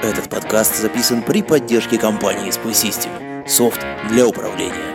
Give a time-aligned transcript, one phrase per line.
[0.00, 3.10] Этот подкаст записан при поддержке компании Spy System.
[3.48, 4.94] Софт для управления.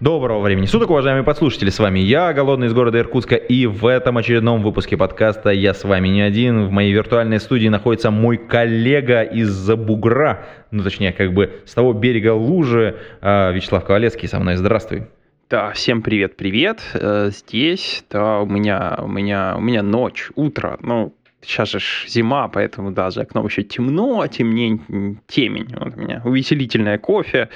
[0.00, 4.16] Доброго времени суток, уважаемые подслушатели, с вами я, Голодный из города Иркутска, и в этом
[4.16, 6.64] очередном выпуске подкаста я с вами не один.
[6.64, 11.92] В моей виртуальной студии находится мой коллега из-за бугра, ну точнее, как бы с того
[11.92, 14.56] берега лужи, э, Вячеслав Ковалецкий со мной.
[14.56, 15.08] Здравствуй.
[15.52, 16.80] Да, всем привет, привет.
[16.94, 20.78] Э, Здесь, да, у меня, у меня, у меня ночь, утро.
[20.80, 21.78] Ну, сейчас же
[22.08, 25.68] зима, поэтому да, за окном еще темно, темнень, темень.
[25.78, 27.50] Вот у меня увеселительное кофе.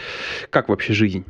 [0.51, 1.25] Как вообще жизнь?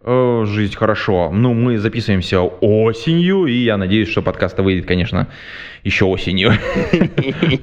[0.00, 1.30] Э, Жизнь хорошо.
[1.32, 5.28] Ну, мы записываемся осенью, и я надеюсь, что подкаст выйдет, конечно,
[5.84, 6.52] еще осенью.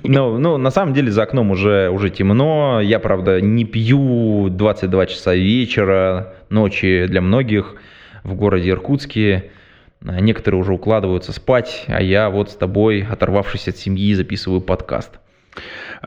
[0.04, 2.80] Ну, ну, на самом деле за окном уже, уже темно.
[2.82, 7.76] Я, правда, не пью 22 часа вечера, ночи для многих
[8.24, 9.52] в городе Иркутске.
[10.02, 15.20] Некоторые уже укладываются спать, а я вот с тобой, оторвавшись от семьи, записываю подкаст.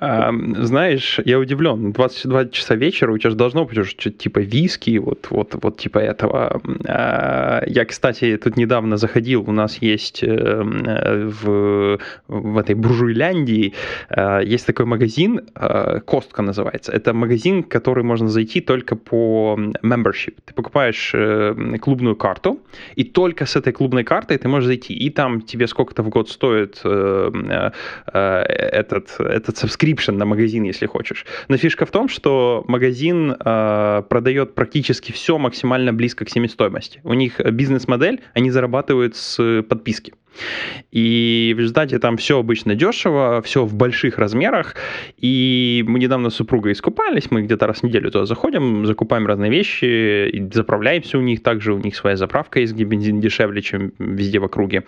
[0.00, 1.92] А, Знаешь, я удивлен.
[1.92, 5.78] 22 часа вечера, у тебя же должно быть уже что-то типа виски, вот, вот, вот
[5.78, 6.60] типа этого.
[6.86, 13.74] А, Я, кстати, тут недавно заходил, у нас есть э, э, в, в этой буржуйляндии
[14.10, 15.40] э, есть такой магазин,
[16.06, 16.92] Костка называется.
[16.92, 20.34] Это магазин, в который можно зайти только по membership.
[20.44, 21.14] Ты покупаешь
[21.80, 22.60] клубную карту,
[22.96, 24.94] и только с этой клубной картой ты можешь зайти.
[24.94, 27.70] И там тебе сколько-то в год стоит э, э,
[28.12, 29.87] э, этот, этот subscription
[30.18, 31.26] на магазин, если хочешь.
[31.48, 37.00] Но фишка в том, что магазин э, продает практически все максимально близко к себестоимости.
[37.04, 40.14] У них бизнес-модель, они зарабатывают с подписки.
[40.90, 44.74] И в результате там все обычно дешево, все в больших размерах.
[45.16, 49.50] И мы недавно с супругой искупались, мы где-то раз в неделю туда заходим, закупаем разные
[49.50, 51.42] вещи, заправляемся у них.
[51.42, 54.84] Также у них своя заправка есть, где бензин дешевле, чем везде в округе.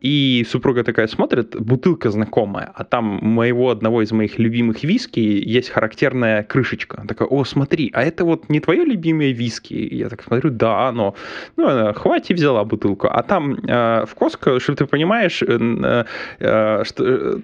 [0.00, 5.70] И супруга такая смотрит, бутылка знакомая, а там моего одного из моих любимых виски есть
[5.70, 6.98] характерная крышечка.
[6.98, 9.74] Она такая, о, смотри, а это вот не твое любимое виски?
[9.74, 11.14] И я так смотрю, да, оно.
[11.56, 13.08] Ну, она, хватит, взяла бутылку.
[13.10, 16.04] А там э, в Коско, чтобы ты понимаешь, э,
[16.40, 17.38] э, что э,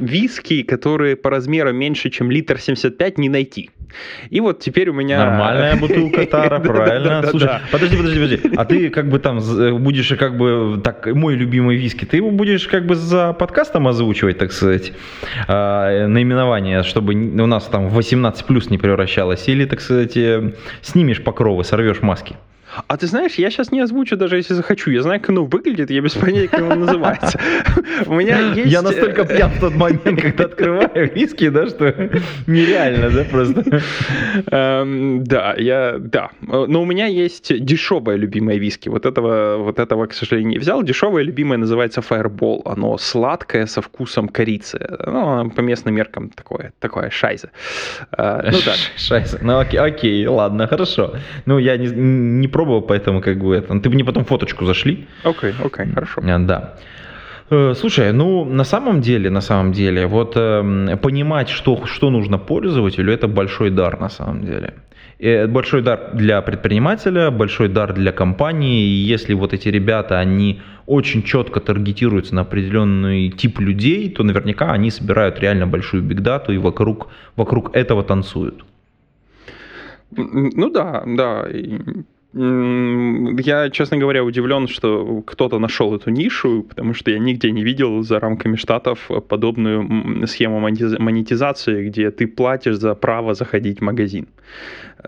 [0.00, 3.70] виски, которые по размеру меньше, чем литр 75, не найти.
[4.30, 5.18] И вот теперь у меня...
[5.18, 7.22] Нормальная бутылка Тара, правильно?
[7.30, 8.56] Слушай, подожди, подожди, подожди.
[8.56, 9.40] А ты как бы там
[9.82, 14.38] будешь как бы так мой любимый виски, ты его будешь как бы за подкастом озвучивать,
[14.38, 14.92] так сказать,
[15.48, 20.18] а, наименование, чтобы у нас там в 18 плюс не превращалось, или, так сказать,
[20.82, 22.36] снимешь покровы, сорвешь маски.
[22.86, 24.90] А ты знаешь, я сейчас не озвучу, даже если захочу.
[24.90, 27.38] Я знаю, как оно выглядит, я без понятия, как оно называется.
[28.06, 28.70] У меня есть...
[28.70, 31.94] Я настолько э, пьян в тот момент, когда открываю виски, да, что
[32.46, 33.82] нереально, да, просто.
[34.50, 36.30] Эм, Да, я, да.
[36.48, 38.88] Э, Но у меня есть дешевая любимая виски.
[38.88, 40.82] Вот этого, вот этого, к сожалению, не взял.
[40.82, 42.62] Дешевая любимая называется Fireball.
[42.64, 44.78] Оно сладкое со вкусом корицы.
[45.06, 47.50] Ну, по местным меркам такое, такое шайза.
[48.16, 48.72] Э, Ну да.
[48.96, 49.38] Шайса.
[49.42, 51.14] Ну окей, окей, ладно, хорошо.
[51.46, 53.78] Ну я не, не пробовал, поэтому как бы это.
[53.80, 55.06] Ты бы мне потом фоточку зашли.
[55.24, 56.22] Окей, окей, хорошо.
[56.24, 56.74] А, Да.
[57.50, 62.38] Э, Слушай, ну на самом деле, на самом деле, вот эм, понимать, что, что нужно
[62.38, 64.74] пользователю, это большой дар на самом деле.
[65.18, 68.82] Э, Большой дар для предпринимателя, большой дар для компании.
[68.82, 74.72] И если вот эти ребята, они очень четко таргетируются на определенный тип людей, то наверняка
[74.72, 78.64] они собирают реально большую бигдату и вокруг, вокруг этого танцуют.
[80.10, 81.46] Ну да, да.
[82.38, 88.02] Я, честно говоря, удивлен, что кто-то нашел эту нишу, потому что я нигде не видел
[88.02, 94.26] за рамками штатов подобную схему монетиз- монетизации, где ты платишь за право заходить в магазин.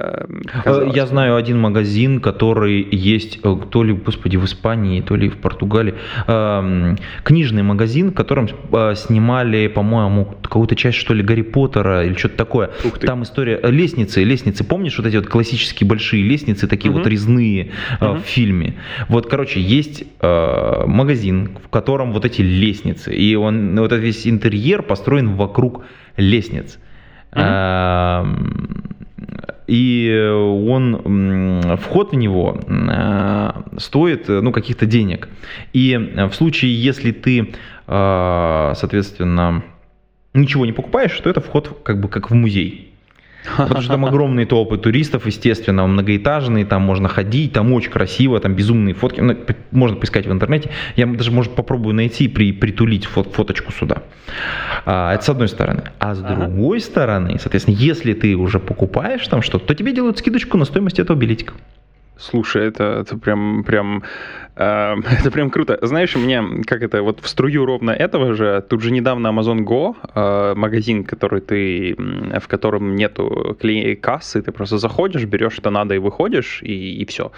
[0.00, 5.00] Эм, Э, казалось Я знаю один магазин, который есть э, то ли, господи, в Испании,
[5.00, 5.95] то ли в Португалии.
[6.27, 12.15] Эм, Книжный магазин, в котором э, снимали, по-моему, какую-то часть, что ли, Гарри Поттера или
[12.15, 12.71] что-то такое.
[13.00, 14.62] Там история лестницы, лестницы.
[14.65, 17.09] Помнишь вот эти вот классические большие лестницы, такие вот Мгм.
[17.11, 17.71] резные
[18.01, 18.21] Мгм.
[18.21, 18.75] в фильме?
[19.09, 23.15] Вот, короче, есть магазин, в котором вот эти лестницы.
[23.15, 25.85] И он, вот этот весь интерьер построен вокруг
[26.17, 26.79] лестниц.
[27.35, 27.44] Мгм.
[29.69, 30.11] И
[30.67, 35.29] он, м, вход в него э, стоит, э, ну, каких-то денег.
[35.75, 37.55] И э, в случае, если ты,
[37.87, 39.62] э, соответственно,
[40.32, 42.88] ничего не покупаешь, то это вход как бы как в музей.
[43.56, 48.55] Потому что там огромные толпы туристов, естественно, многоэтажные, там можно ходить, там очень красиво, там
[48.55, 49.21] безумные фотки.
[49.21, 49.37] Ну,
[49.71, 50.71] можно поискать в интернете.
[50.97, 54.03] Я даже, может, попробую найти и при, притулить фот, фоточку сюда.
[54.85, 55.85] А, это с одной стороны.
[55.99, 56.35] А с ага.
[56.35, 60.99] другой стороны, соответственно, если ты уже покупаешь там что-то, то тебе делают скидочку на стоимость
[60.99, 61.55] этого билетика.
[62.19, 64.03] Слушай, это, это прям, прям
[64.59, 65.79] Эм, это прям круто.
[65.82, 69.94] Знаешь, мне, как это, вот в струю ровно этого же, тут же недавно Amazon Go,
[70.15, 75.94] э, магазин, который ты, в котором нету клей кассы, ты просто заходишь, берешь, что надо,
[75.94, 77.31] и выходишь, и, и все.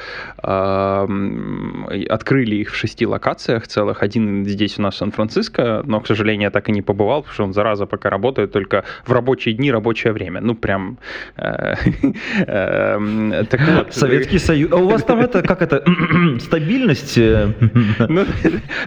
[0.43, 4.03] Эм, открыли их в шести локациях целых.
[4.03, 7.35] Один здесь у нас в Сан-Франциско, но, к сожалению, я так и не побывал, потому
[7.35, 10.41] что он, зараза, пока работает только в рабочие дни, рабочее время.
[10.41, 10.99] Ну, прям...
[11.37, 11.75] Э,
[13.77, 13.95] вот.
[13.95, 14.70] Советский Союз.
[14.71, 15.85] А у вас там это, как это,
[16.41, 17.19] стабильность.
[17.19, 17.53] Э,
[18.09, 18.25] ну,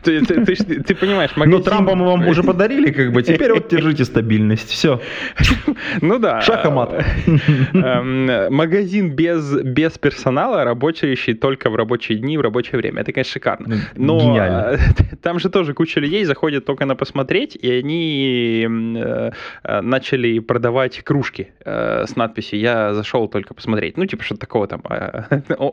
[0.03, 1.57] ты, понимаешь, магазин...
[1.57, 5.01] Но Трампа мы вам уже подарили, как бы, теперь вот держите стабильность, все.
[6.01, 6.41] Ну да.
[6.41, 7.03] Шахмат.
[7.74, 13.01] Эм, магазин без, без персонала, работающий только в рабочие дни, в рабочее время.
[13.01, 13.68] Это, конечно, шикарно.
[13.68, 14.77] Ну, Но Гениально.
[14.77, 19.31] Э, там же тоже куча людей заходят только на посмотреть, и они э,
[19.81, 23.97] начали продавать кружки с надписью «Я зашел только посмотреть».
[23.97, 24.81] Ну, типа, что такого там.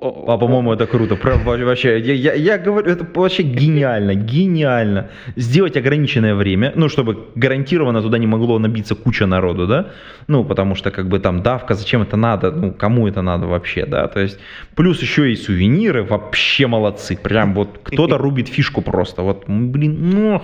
[0.02, 1.18] А, по-моему, это круто.
[1.44, 5.10] Вообще, я, я говорю, это вообще гениально, гениально.
[5.36, 9.90] Сделать ограниченное время, ну, чтобы гарантированно туда не могло набиться куча народу, да,
[10.26, 13.84] ну, потому что, как бы, там, давка, зачем это надо, ну, кому это надо вообще,
[13.84, 14.38] да, то есть,
[14.74, 20.42] плюс еще и сувениры, вообще молодцы, прям вот кто-то рубит фишку просто, вот, блин, ну,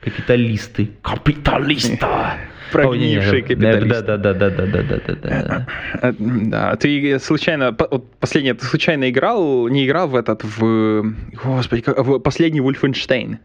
[0.00, 2.36] капиталисты, капиталиста.
[2.72, 4.04] прогнивший капиталист.
[4.04, 5.66] Да, да, да, да, да, да, да,
[6.02, 6.14] да.
[6.18, 12.60] Да, ты случайно, последнее, ты случайно играл, не играл в этот, в, господи, в последний
[12.60, 13.38] Wolfenstein?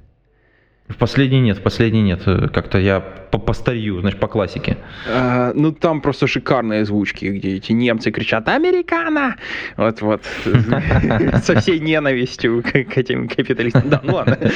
[0.89, 2.23] В последний нет, в последний нет.
[2.53, 4.77] Как-то я по постарью, значит, по классике.
[5.09, 9.37] А, ну, там просто шикарные озвучки, где эти немцы кричат «Американо!»
[9.77, 10.21] Вот-вот.
[11.43, 13.89] Со всей ненавистью к этим капиталистам.
[13.89, 14.37] Да, ну ладно.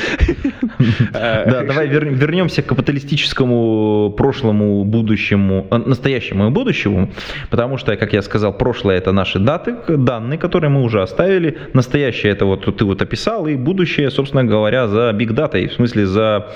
[1.14, 7.10] Да, давай вернемся к капиталистическому прошлому, будущему, настоящему и будущему,
[7.50, 12.32] потому что, как я сказал, прошлое это наши даты, данные, которые мы уже оставили, настоящее
[12.32, 16.17] это вот ты вот описал, и будущее, собственно говоря, за биг датой, в смысле за
[16.18, 16.48] за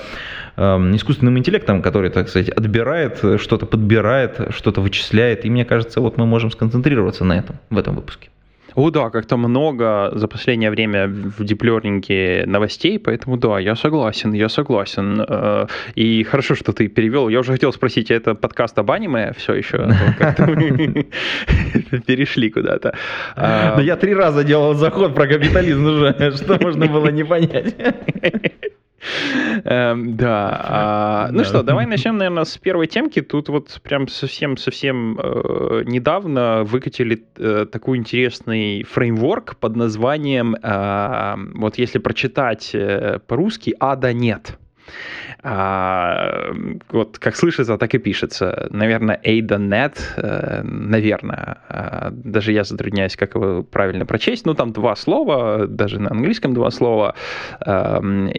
[0.56, 5.44] эм, искусственным интеллектом, который, так сказать, отбирает, что-то подбирает, что-то вычисляет.
[5.44, 8.28] И мне кажется, вот мы можем сконцентрироваться на этом в этом выпуске.
[8.74, 14.48] О, да, как-то много за последнее время в диплернинге новостей, поэтому да, я согласен, я
[14.48, 15.24] согласен.
[15.28, 17.28] Э, и хорошо, что ты перевел.
[17.28, 19.76] Я уже хотел спросить, это подкаст об аниме все еще?
[22.06, 22.94] Перешли куда-то.
[23.36, 27.76] Но я три раза делал заход про капитализм уже, что можно было не понять.
[29.64, 30.60] Эм, да.
[30.64, 33.20] А, ну что, давай начнем, наверное, с первой темки.
[33.20, 41.78] Тут вот прям совсем-совсем э, недавно выкатили э, такой интересный фреймворк под названием, э, вот
[41.78, 42.74] если прочитать
[43.26, 44.58] по-русски, «Ада нет».
[45.44, 46.52] А,
[46.90, 48.68] вот как слышится, так и пишется.
[48.70, 51.58] Наверное, AdaNet, э, наверное.
[51.68, 54.46] А, даже я затрудняюсь, как его правильно прочесть.
[54.46, 57.16] Ну, там два слова, даже на английском два слова.
[57.60, 58.38] ADANET,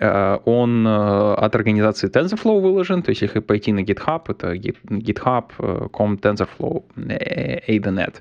[0.00, 6.14] э, он э, от организации TensorFlow выложен, то есть если пойти на GitHub, это github.com
[6.14, 8.14] TensorFlow AdaNet.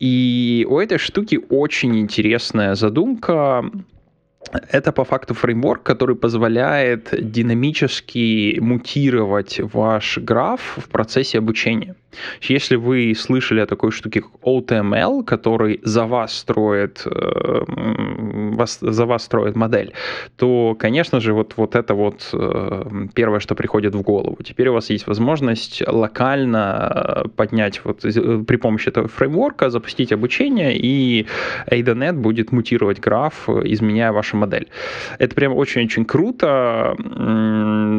[0.00, 3.64] И у этой штуки очень интересная задумка,
[4.70, 11.94] это по факту фреймворк, который позволяет динамически мутировать ваш граф в процессе обучения.
[12.42, 17.64] Если вы слышали о такой штуке, как OTML, который за вас строит, э,
[18.54, 19.92] вас, за вас строит модель,
[20.36, 22.84] то, конечно же, вот, вот это вот э,
[23.14, 24.38] первое, что приходит в голову.
[24.42, 31.26] Теперь у вас есть возможность локально поднять вот при помощи этого фреймворка, запустить обучение, и
[31.70, 34.68] AdaNet будет мутировать граф, изменяя вашу модель.
[35.18, 36.96] Это прям очень-очень круто,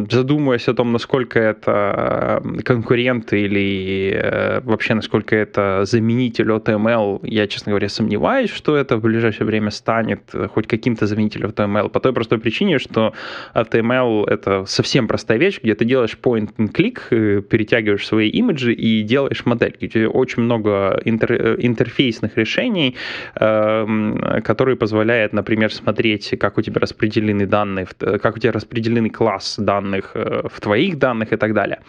[0.10, 7.72] задумываясь о том, насколько это конкуренты или Э, вообще насколько это заменитель OTML, я, честно
[7.72, 12.14] говоря, сомневаюсь, что это в ближайшее время станет э, хоть каким-то заменителем OTML, по той
[12.14, 13.14] простой причине, что
[13.54, 18.74] HTML— это совсем простая вещь, где ты делаешь point and click, э, перетягиваешь свои имиджи
[18.74, 19.76] и делаешь модель.
[19.80, 22.96] Где очень много интер, интерфейсных решений,
[23.36, 29.56] э, которые позволяют, например, смотреть, как у тебя распределены данные, как у тебя распределены класс
[29.58, 31.80] данных в твоих данных и так далее.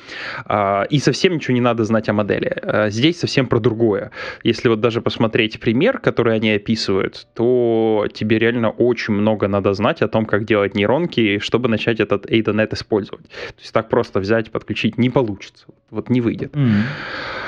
[0.47, 2.57] А, и совсем ничего не надо знать о модели.
[2.63, 4.11] А, здесь совсем про другое.
[4.43, 10.03] Если вот даже посмотреть пример, который они описывают, то тебе реально очень много надо знать
[10.03, 13.29] о том, как делать нейронки, чтобы начать этот AdaNet использовать.
[13.29, 15.67] То есть так просто взять, подключить не получится.
[15.91, 16.55] Вот не выйдет.
[16.55, 16.83] Mm.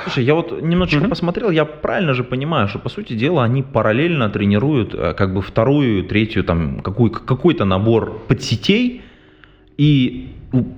[0.02, 1.08] Слушай, я вот немножечко mm-hmm.
[1.08, 5.42] посмотрел, я правильно же понимаю, что по сути дела они параллельно тренируют э, как бы
[5.42, 9.02] вторую, третью, там, какой, какой-то набор подсетей,
[9.76, 10.30] и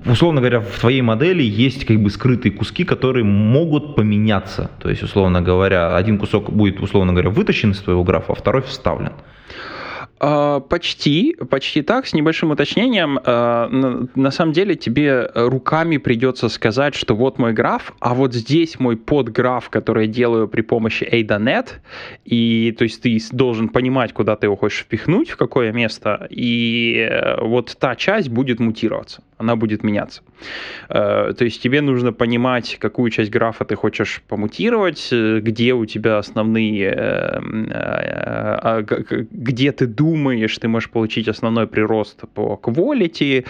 [0.07, 4.71] условно говоря, в твоей модели есть как бы скрытые куски, которые могут поменяться.
[4.81, 8.63] То есть, условно говоря, один кусок будет, условно говоря, вытащен из твоего графа, а второй
[8.63, 9.13] вставлен.
[10.21, 13.19] А, почти, почти так, с небольшим уточнением.
[13.25, 13.69] А,
[14.15, 18.97] на самом деле тебе руками придется сказать, что вот мой граф, а вот здесь мой
[18.97, 21.69] подграф, который я делаю при помощи AdaNet,
[22.25, 27.09] и то есть ты должен понимать, куда ты его хочешь впихнуть, в какое место, и
[27.11, 30.23] э, вот та часть будет мутироваться она будет меняться.
[30.89, 35.87] Э, то есть тебе нужно понимать, какую часть графа ты хочешь помутировать, э, где у
[35.87, 38.83] тебя основные, а,
[39.31, 40.04] где ты думаешь,
[40.61, 43.45] ты можешь получить основной прирост по quality.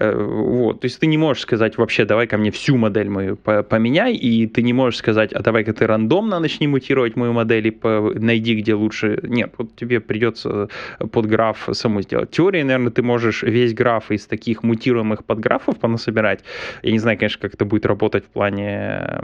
[0.00, 0.80] Вот.
[0.80, 4.46] То есть ты не можешь сказать вообще, давай ко мне всю модель мою поменяй, и
[4.46, 7.72] ты не можешь сказать, а давай-ка ты рандомно начни мутировать мою модель и
[8.18, 9.20] найди, где лучше.
[9.22, 10.68] Нет, вот тебе придется
[11.12, 12.30] под граф саму сделать.
[12.30, 16.44] Теории, наверное, ты можешь весь граф из таких мутируемых подграфов понасобирать.
[16.82, 19.20] Я не знаю, конечно, как это будет работать в плане,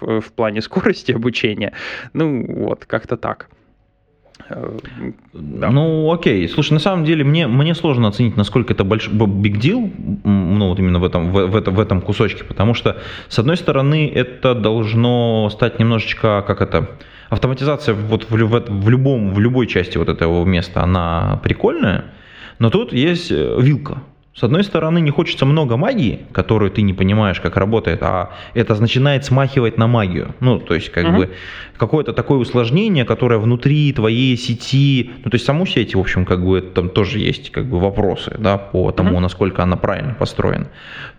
[0.00, 1.72] в, в плане скорости обучения.
[2.12, 3.48] Ну, вот, как-то так.
[4.48, 5.70] Да.
[5.70, 6.48] Ну, окей.
[6.48, 9.90] Слушай, на самом деле мне, мне сложно оценить, насколько это большой big deal,
[10.24, 12.98] ну, вот именно в этом, в, в, этом, в этом кусочке, потому что,
[13.28, 16.90] с одной стороны, это должно стать немножечко, как это,
[17.30, 22.04] автоматизация вот в, в, в, любом, в любой части вот этого места, она прикольная,
[22.58, 24.02] но тут есть э, вилка.
[24.34, 28.80] С одной стороны, не хочется много магии, которую ты не понимаешь, как работает, а это
[28.80, 30.34] начинает смахивать на магию.
[30.40, 31.16] Ну, то есть, как uh-huh.
[31.16, 31.30] бы,
[31.76, 36.42] какое-то такое усложнение, которое внутри твоей сети, ну, то есть, саму сеть, в общем, как
[36.42, 39.20] бы, там тоже есть, как бы, вопросы, да, по тому, uh-huh.
[39.20, 40.68] насколько она правильно построена.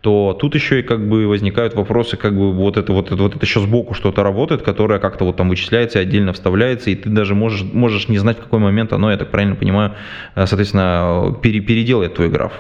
[0.02, 3.36] То тут еще и, как бы, возникают вопросы, как бы, вот это, вот это, вот
[3.36, 7.10] это еще сбоку что-то работает, которое как-то вот там вычисляется и отдельно вставляется, и ты
[7.10, 9.94] даже можешь, можешь не знать, в какой момент оно, я так правильно понимаю,
[10.34, 12.54] э, соответственно, пере, переделает твой граф.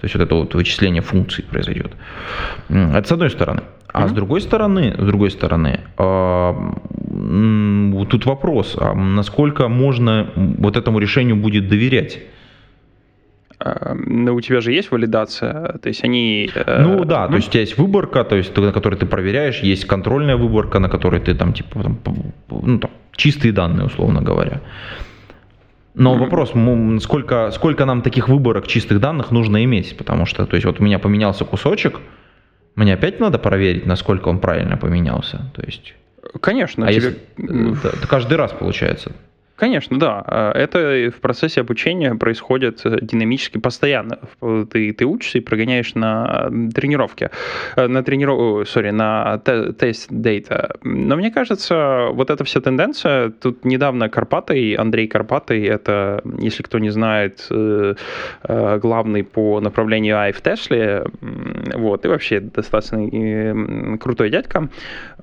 [0.00, 1.92] То есть вот это вот вычисление функций произойдет.
[2.68, 3.62] Это с одной стороны.
[3.92, 4.08] А mm-hmm.
[4.08, 6.54] с другой стороны, с другой стороны, э,
[8.10, 12.20] тут вопрос, а насколько можно вот этому решению будет доверять?
[14.06, 16.50] Но у тебя же есть валидация, то есть они...
[16.54, 17.30] Э, ну да, mm-hmm.
[17.30, 20.78] то есть у тебя есть выборка, то есть на которой ты проверяешь, есть контрольная выборка,
[20.78, 21.98] на которой ты там типа там,
[22.50, 24.60] ну, там, чистые данные, условно говоря.
[25.98, 26.18] Но mm-hmm.
[26.18, 30.80] вопрос, сколько, сколько нам таких выборок чистых данных нужно иметь, потому что, то есть вот
[30.80, 31.98] у меня поменялся кусочек,
[32.76, 35.94] мне опять надо проверить, насколько он правильно поменялся, то есть...
[36.40, 36.86] Конечно.
[36.86, 37.16] А тебе...
[37.36, 37.98] если...
[37.98, 39.10] это каждый раз получается?
[39.58, 40.22] Конечно, да.
[40.24, 44.20] А, это в процессе обучения происходит э, динамически постоянно.
[44.70, 47.30] Ты, ты учишься и прогоняешь на тренировке,
[47.74, 48.68] э, на трениров...
[48.68, 50.76] сори, на тест дейта.
[50.84, 56.78] Но мне кажется, вот эта вся тенденция, тут недавно Карпатый, Андрей Карпатый, это, если кто
[56.78, 57.94] не знает, э,
[58.80, 61.04] главный по направлению AI в Тесле,
[61.74, 64.68] вот, и вообще достаточно крутой дядька,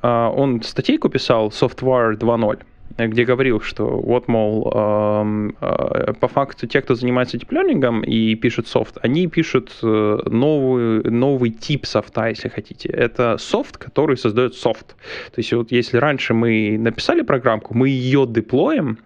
[0.02, 2.60] а, он статейку писал Software 2.0
[2.98, 8.98] где говорил, что вот, мол, э, по факту те, кто занимается дипленингом и пишут софт,
[9.02, 12.90] они пишут э, новый, новый тип софта, если хотите.
[12.90, 14.88] Это софт, который создает софт.
[14.88, 18.98] То есть вот если раньше мы написали программку, мы ее деплоим,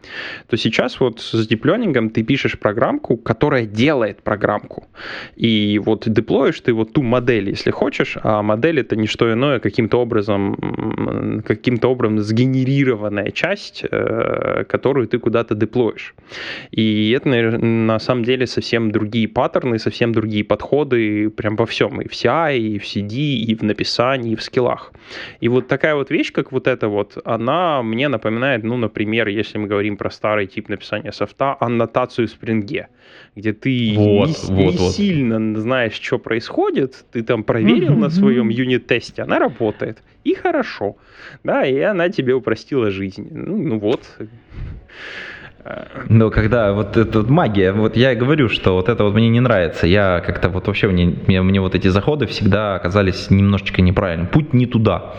[0.48, 4.88] то сейчас вот с дипленингом ты пишешь программку, которая делает программку.
[5.36, 9.60] И вот деплоишь ты вот ту модель, если хочешь, а модель это не что иное,
[9.60, 16.14] каким-то образом, каким-то образом сгенерированная часть есть, э, которую ты куда-то деплоишь.
[16.72, 22.02] И это, на самом деле, совсем другие паттерны, совсем другие подходы прям во всем.
[22.02, 23.16] И в CI, и в CD,
[23.48, 24.92] и в написании, и в скиллах.
[25.42, 29.60] И вот такая вот вещь, как вот эта вот, она мне напоминает, ну, например, если
[29.60, 32.88] мы говорим про старый тип написания софта, аннотацию в спринге
[33.36, 34.92] где ты вот, не, вот, не вот.
[34.92, 40.98] сильно знаешь, что происходит, ты там проверил на своем юнит-тесте, она работает, и хорошо,
[41.44, 43.28] да, и она тебе упростила жизнь.
[43.32, 44.02] Ну, ну вот.
[46.08, 49.88] Но когда вот эта магия, вот я говорю, что вот это вот мне не нравится.
[49.88, 54.28] Я как-то вот вообще мне, мне, мне вот эти заходы всегда оказались немножечко неправильным.
[54.28, 55.16] Путь не туда.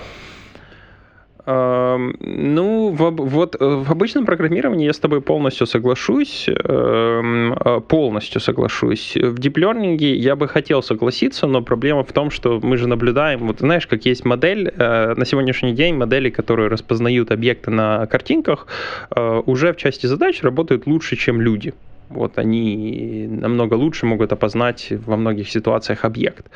[1.50, 6.48] Ну, вот э, в обычном программировании я с тобой полностью соглашусь.
[6.48, 9.16] Эм, э, полностью соглашусь.
[9.16, 13.60] В диплернинге я бы хотел согласиться, но проблема в том, что мы же наблюдаем, вот
[13.60, 18.66] знаешь, как есть модель, э, на сегодняшний день модели, которые распознают объекты на картинках,
[19.46, 21.74] уже в части задач работают лучше, чем люди
[22.10, 26.46] вот они намного лучше могут опознать во многих ситуациях объект.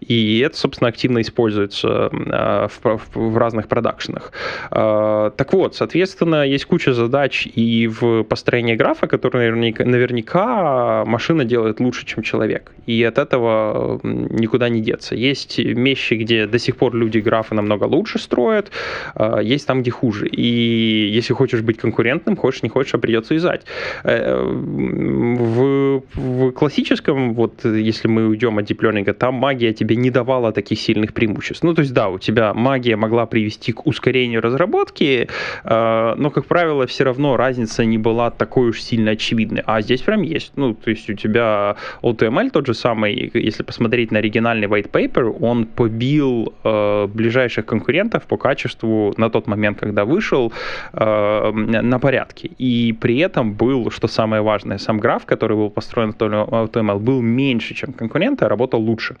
[0.00, 4.32] И это, собственно, активно используется а, в, в, разных продакшенах.
[4.70, 11.44] А, так вот, соответственно, есть куча задач и в построении графа, которые наверняка, наверняка машина
[11.44, 12.72] делает лучше, чем человек.
[12.86, 15.14] И от этого никуда не деться.
[15.14, 18.70] Есть вещи, где до сих пор люди графы намного лучше строят,
[19.14, 20.28] а, есть там, где хуже.
[20.28, 23.62] И если хочешь быть конкурентным, хочешь, не хочешь, а придется юзать
[24.04, 30.52] э, в, в классическом, вот если мы уйдем от диплернинга, там магия тебе не давала
[30.52, 31.62] таких сильных преимуществ.
[31.62, 35.28] Ну, то есть, да, у тебя магия могла привести к ускорению разработки,
[35.64, 39.62] э, но, как правило, все равно разница не была такой уж сильно очевидной.
[39.66, 40.52] А здесь прям есть.
[40.56, 45.36] Ну, то есть у тебя OTML тот же самый, если посмотреть на оригинальный white paper,
[45.40, 50.52] он побил э, ближайших конкурентов по качеству на тот момент, когда вышел,
[50.92, 52.50] э, на порядке.
[52.58, 57.20] И при этом был, что самое важное, сам граф, который был построен в AutoML, был
[57.20, 59.16] меньше, чем конкуренты, а работал лучше.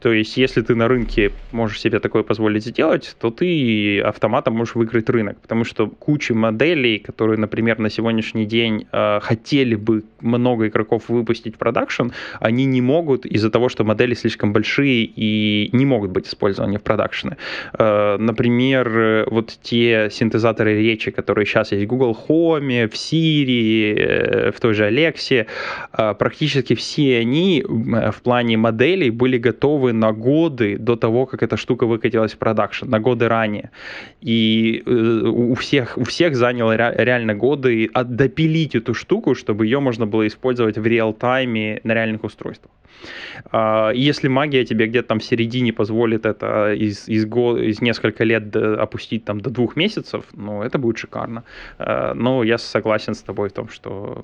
[0.00, 4.74] То есть, если ты на рынке можешь себе такое позволить сделать, то ты автоматом можешь
[4.74, 10.66] выиграть рынок, потому что куча моделей, которые, например, на сегодняшний день э, хотели бы много
[10.66, 12.08] игроков выпустить в продакшн,
[12.40, 16.82] они не могут из-за того, что модели слишком большие и не могут быть использованы в
[16.82, 17.36] продакшене.
[17.78, 24.50] Э, например, вот те синтезаторы речи, которые сейчас есть в Google Home, в Siri, э,
[24.50, 30.96] в той же Э, практически все они в плане моделей были готовы на годы до
[30.96, 33.70] того, как эта штука выкатилась в продакшн, на годы ранее.
[34.20, 40.26] И у всех, у всех заняло реально годы допилить эту штуку, чтобы ее можно было
[40.26, 42.72] использовать в реал-тайме на реальных устройствах.
[43.52, 48.24] А, если магия тебе где-то там в середине позволит это из, из, год, из несколько
[48.24, 51.44] лет опустить там до двух месяцев, ну, это будет шикарно.
[51.78, 54.22] Но я согласен с тобой в том, что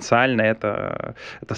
[0.00, 1.56] потенциально это, это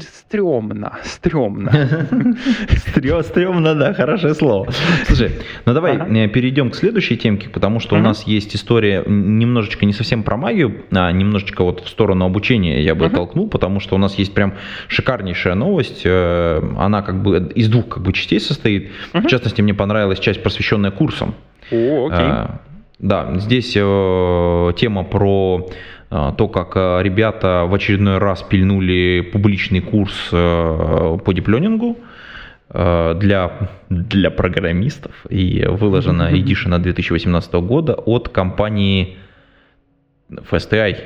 [0.00, 1.70] стрёмно, стрёмно.
[3.22, 4.70] Стрёмно, да, хорошее слово.
[5.06, 5.32] Слушай,
[5.64, 9.92] ну давай э, перейдем к следующей темке, потому что у нас есть история немножечко не
[9.92, 13.98] совсем про магию, а немножечко вот в сторону обучения я бы толкнул, потому что у
[13.98, 14.54] нас есть прям
[14.88, 18.90] шикарнейшая новость, Э, она как бы из двух как бы частей состоит.
[19.12, 21.34] В частности, мне понравилась часть, посвященная курсам.
[21.70, 22.26] О, окей.
[22.26, 22.60] А,
[22.98, 25.68] да, здесь э, тема про
[26.08, 31.98] то, как ребята в очередной раз пильнули публичный курс э, по дипленингу
[32.70, 39.18] э, для, для программистов и выложена эдишена 2018 года от компании
[40.30, 40.96] fast.ai,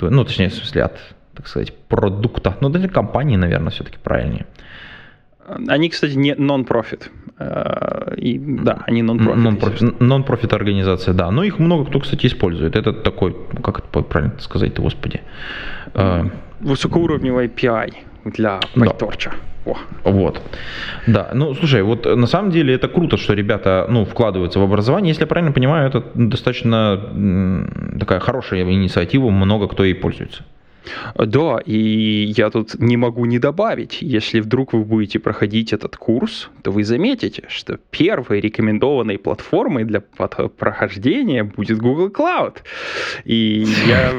[0.00, 0.98] ну, точнее, в смысле, от
[1.36, 2.56] так сказать, продукта.
[2.60, 4.46] Ну, для компании, наверное, все-таки правильнее.
[5.68, 7.10] Они, кстати, не non-profit.
[7.38, 10.00] Э, и, да, они non-profit.
[10.00, 11.30] Non-profit организация, да.
[11.30, 12.76] Но их много кто, кстати, использует.
[12.76, 15.20] Это такой, как это правильно сказать-то, господи.
[15.94, 16.24] Э,
[16.60, 19.30] Высокоуровневый API для PyTorch.
[19.30, 19.32] Да.
[19.66, 19.76] О.
[20.04, 20.40] Вот.
[21.08, 25.08] Да, ну слушай, вот на самом деле это круто, что ребята ну, вкладываются в образование.
[25.08, 27.00] Если я правильно понимаю, это достаточно
[27.98, 30.44] такая хорошая инициатива, много кто ей пользуется.
[31.14, 36.50] Да, и я тут не могу не добавить, если вдруг вы будете проходить этот курс,
[36.62, 42.58] то вы заметите, что первой рекомендованной платформой для прохождения будет Google Cloud.
[43.24, 44.12] И я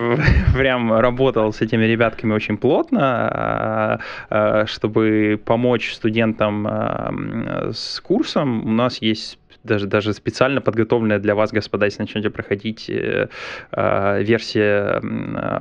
[0.53, 3.99] прям работал с этими ребятками очень плотно, а,
[4.30, 8.65] а, чтобы помочь студентам а, с курсом.
[8.67, 13.27] У нас есть даже, даже специально подготовленная для вас, господа, если начнете проходить э,
[13.71, 15.01] э, версия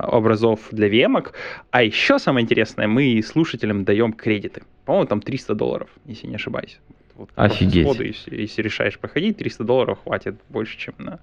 [0.07, 1.33] образов для вемок.
[1.71, 4.61] А еще самое интересное, мы слушателям даем кредиты.
[4.85, 6.79] По-моему, там 300 долларов, если не ошибаюсь.
[7.17, 7.85] Вот Офигеть.
[7.87, 11.19] Сходу, если, если решаешь проходить, 300 долларов хватит больше, чем на,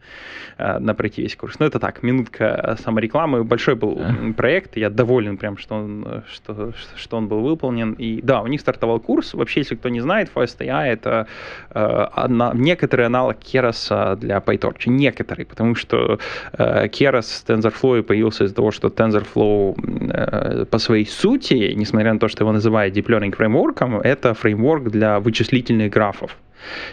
[0.59, 1.59] э, на пройти весь курс.
[1.61, 3.45] Ну, это так, минутка саморекламы.
[3.45, 4.33] Большой был а.
[4.33, 7.93] проект, я доволен прям, что он, что, что он был выполнен.
[7.93, 9.35] И да, у них стартовал курс.
[9.35, 11.27] Вообще, если кто не знает, FastAI это
[11.71, 14.87] э, одна, некоторый аналог Keras для PyTorch.
[14.87, 16.19] Некоторый, потому что
[16.53, 19.75] э, Keras TensorFlow появился из-за того, что TensorFlow
[20.13, 24.91] э, по своей сути, несмотря на то, что его называют Deep Learning фреймворком, это фреймворк
[24.91, 26.37] для вычислительных графов.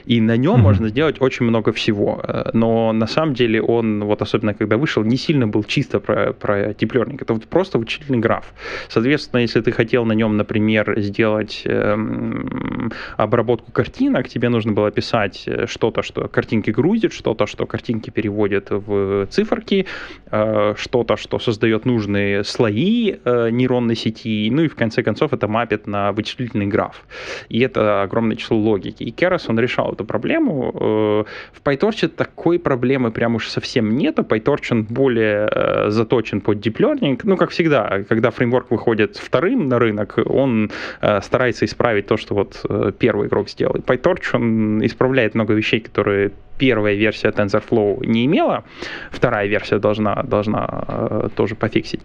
[0.05, 0.59] И на нем mm-hmm.
[0.59, 2.21] можно сделать очень много всего.
[2.53, 6.71] Но на самом деле он, вот особенно когда вышел, не сильно был чисто про, про
[6.71, 7.17] deep learning.
[7.21, 8.53] Это вот просто вычислительный граф.
[8.89, 15.47] Соответственно, если ты хотел на нем, например, сделать эм, обработку картинок, тебе нужно было писать
[15.65, 19.85] что-то, что картинки грузит, что-то, что картинки переводит в циферки,
[20.31, 25.47] э, что-то, что создает нужные слои э, нейронной сети, ну и в конце концов это
[25.47, 27.05] мапит на вычислительный граф.
[27.49, 29.03] И это огромное число логики.
[29.03, 30.71] И Керас, он решал эту проблему.
[30.73, 34.23] Э, в PyTorch такой проблемы прям уж совсем нету.
[34.23, 37.19] PyTorch он более заточен под deep learning.
[37.23, 40.71] Ну, как всегда, когда фреймворк выходит вторым на рынок, он
[41.21, 42.65] старается исправить то, что вот
[42.99, 43.75] первый игрок сделал.
[43.75, 48.63] PyTorch, он исправляет много вещей, которые первая версия TensorFlow не имела,
[49.11, 52.01] вторая версия должна, должна э, тоже пофиксить.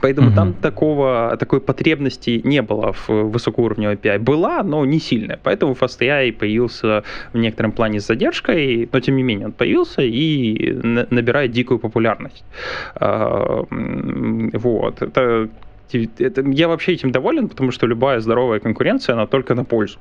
[0.00, 0.36] Поэтому угу.
[0.36, 4.18] там такого, такой потребности не было в высокоуровневой API.
[4.18, 5.38] Была, но не сильная.
[5.42, 10.72] Поэтому FastAI появился в некотором плане с задержкой, но тем не менее он появился и
[10.82, 12.44] набирает дикую популярность.
[12.94, 15.02] А, вот.
[15.02, 15.48] Это
[16.18, 19.98] это, я вообще этим доволен, потому что любая здоровая конкуренция, она только на пользу.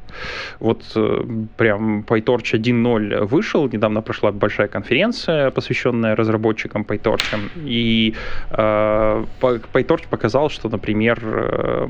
[0.59, 1.23] Вот э,
[1.57, 8.13] прям PyTorch 1.0 вышел, недавно прошла большая конференция, посвященная разработчикам PyTorch, и
[8.51, 11.87] э, PyTorch показал, что, например, э,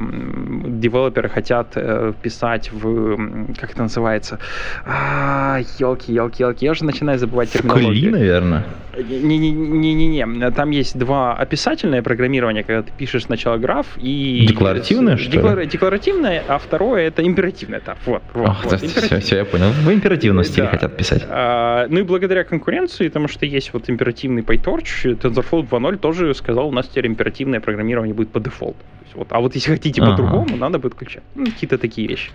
[0.67, 3.17] девелоперы хотят э, писать в,
[3.59, 4.39] как это называется,
[4.85, 7.91] а, елки, елки, елки, я уже начинаю забывать терминологию.
[7.91, 8.63] Кли, наверное.
[8.97, 14.45] Не-не-не, там есть два описательное программирование, когда ты пишешь сначала граф, и...
[14.47, 15.59] Декларативное, что Деклар...
[15.59, 15.65] ли?
[15.65, 17.79] Декларативное, а второе это императивное.
[17.79, 19.71] Так, вот, вот, Ах, вот, все, все, я понял.
[19.71, 20.71] В императивном стиле да.
[20.71, 21.25] хотят писать.
[21.29, 26.67] А, ну и благодаря конкуренции, потому что есть вот императивный PyTorch, TensorFlow 2.0 тоже сказал,
[26.69, 28.79] у нас теперь императивное программирование будет по дефолту.
[29.15, 29.27] Вот.
[29.31, 30.11] А вот если хотите ага.
[30.11, 31.23] по-другому, надо будет включать.
[31.35, 32.31] Ну, какие-то такие вещи.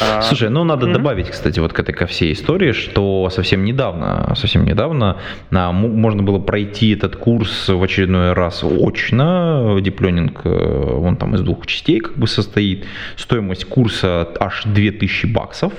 [0.00, 0.92] А, Слушай, ну надо mm-hmm.
[0.92, 5.18] добавить, кстати, вот к этой ко всей истории, что совсем недавно, совсем недавно
[5.50, 9.78] а, можно было пройти этот курс в очередной раз очно.
[9.80, 12.86] Диплёнинг, э, он там из двух частей как бы состоит.
[13.16, 15.72] Стоимость курса аж 2000 баксов.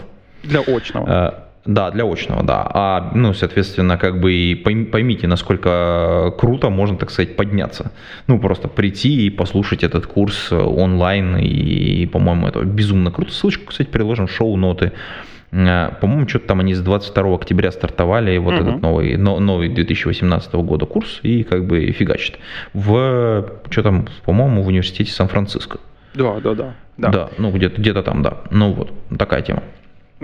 [0.44, 1.44] Для очного.
[1.66, 2.70] Да, для очного, да.
[2.74, 7.92] А, ну, соответственно, как бы и поймите, насколько круто можно, так сказать, подняться.
[8.28, 13.32] Ну, просто прийти и послушать этот курс онлайн, и, по-моему, это безумно круто.
[13.32, 14.92] Ссылочку, кстати, приложим в шоу-ноты.
[15.54, 18.70] Э, по-моему, что-то там они с 22 октября стартовали вот uh-huh.
[18.70, 22.40] этот новый, но, новый 2018 года курс и как бы фигачит.
[22.74, 25.80] В, что там, по-моему, в университете Сан-Франциско.
[26.14, 26.74] Да, да, да.
[26.98, 28.40] Да, да ну где-то, где-то там, да.
[28.52, 29.64] Ну вот, такая тема.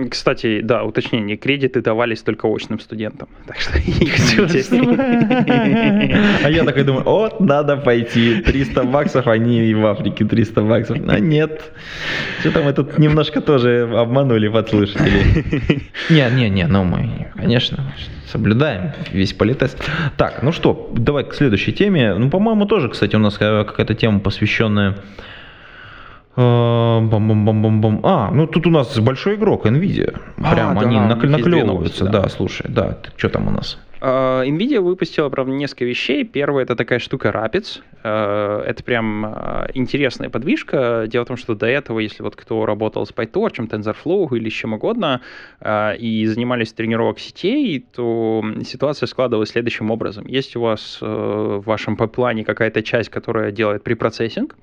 [0.08, 3.28] Кстати, да, уточнение, кредиты давались только очным студентам.
[3.48, 3.74] Так что
[6.44, 10.98] А я такой думаю, вот, надо пойти, 300 баксов, они и в Африке 300 баксов.
[11.08, 11.72] А нет,
[12.40, 15.84] что там мы тут немножко тоже обманули подслушателей.
[16.10, 17.94] Не, не, не, ну мы, конечно,
[18.28, 19.76] соблюдаем весь политез.
[20.18, 22.14] Так, ну что, давай к следующей теме.
[22.16, 24.96] Ну, по-моему, тоже, кстати, у нас какая-то тема, посвященная
[26.40, 28.00] Бам-бам-бам-бам-бам.
[28.04, 30.18] А, ну тут у нас большой игрок, Nvidia.
[30.38, 32.06] Прям а, они да, наклевываются.
[32.06, 32.22] Да.
[32.22, 33.78] да, слушай, да, что там у нас?
[34.02, 36.24] А, Nvidia выпустила, правда, несколько вещей.
[36.24, 37.82] Первое это такая штука Rapids.
[38.04, 41.06] А, это прям а, интересная подвижка.
[41.08, 44.74] Дело в том, что до этого, если вот кто работал с PyTorch, TensorFlow или чем
[44.74, 45.22] угодно,
[45.66, 50.28] и занимались тренировок сетей, то ситуация складывалась следующим образом.
[50.28, 54.56] Есть у вас в вашем пайплайне какая-то часть, которая делает препроцессинг,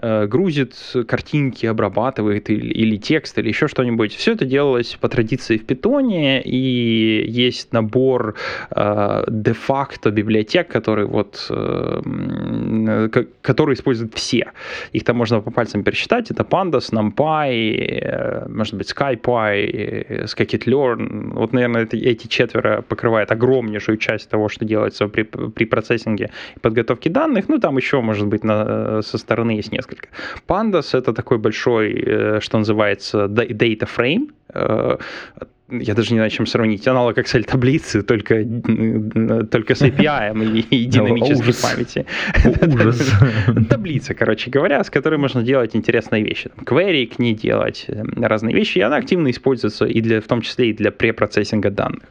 [0.00, 0.74] грузит
[1.06, 4.14] картинки, обрабатывает или, или текст, или еще что-нибудь.
[4.14, 8.34] Все это делалось по традиции в питоне, и есть набор
[8.73, 13.08] Э, де-факто библиотек, которые вот, э,
[13.42, 14.52] которые используют все.
[14.92, 16.30] Их там можно по пальцам пересчитать.
[16.30, 21.34] Это Pandas, NumPy, э, может быть, SkyPy, Scikit-learn.
[21.34, 27.10] Вот, наверное, эти четверо покрывают огромнейшую часть того, что делается при, при процессинге и подготовке
[27.10, 27.48] данных.
[27.48, 30.08] Ну, там еще, может быть, на, со стороны есть несколько.
[30.48, 34.28] Pandas— это такой большой, что называется, data frame,
[35.70, 38.44] я даже не знаю, чем сравнить, аналог Excel-таблицы, только,
[39.50, 42.06] только с API и динамической памяти.
[42.74, 43.12] Ужас.
[43.70, 46.50] Таблица, короче говоря, с которой можно делать интересные вещи.
[46.64, 50.42] Query к ней делать, э, разные вещи, и она активно используется и для, в том
[50.42, 52.04] числе и для препроцессинга данных.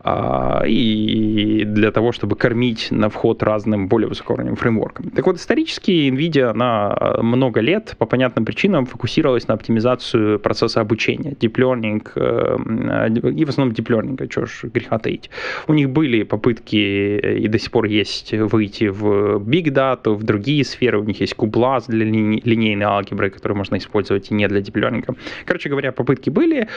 [0.00, 5.10] А, и для того, чтобы кормить на вход разным более высокоуровневым фреймворкам.
[5.10, 11.30] Так вот, исторически NVIDIA на много лет по понятным причинам фокусировалась на оптимизацию процесса обучения,
[11.30, 15.30] deep learning, э, и в основном Learning, что ж греха таить.
[15.68, 20.64] У них были попытки, и до сих пор есть, выйти в Big Data, в другие
[20.64, 24.60] сферы, у них есть Kublas для ли, линейной алгебры, которые можно использовать и не для
[24.60, 25.16] Learning.
[25.44, 26.68] Короче говоря, попытки были,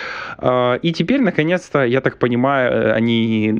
[0.81, 3.51] и теперь, наконец-то, я так понимаю, они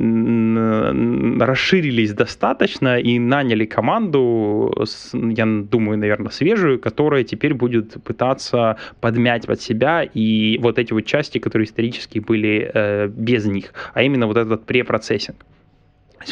[1.39, 9.61] расширились достаточно и наняли команду, я думаю, наверное, свежую, которая теперь будет пытаться подмять под
[9.61, 14.37] себя и вот эти вот части, которые исторически были э, без них, а именно вот
[14.37, 15.37] этот препроцессинг.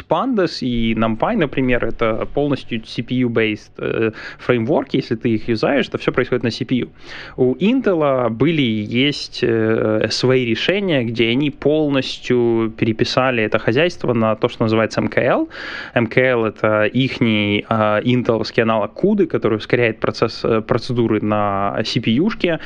[0.03, 6.11] Pandas и NumPy, например, это полностью CPU-based э, фреймворки, если ты их юзаешь, то все
[6.11, 6.89] происходит на CPU.
[7.37, 14.35] У Intel были и есть э, свои решения, где они полностью переписали это хозяйство на
[14.35, 15.49] то, что называется MKL.
[15.95, 22.59] MKL— это их э, интеловский аналог CUDA, который ускоряет процесс, э, процедуры на CPU-шке.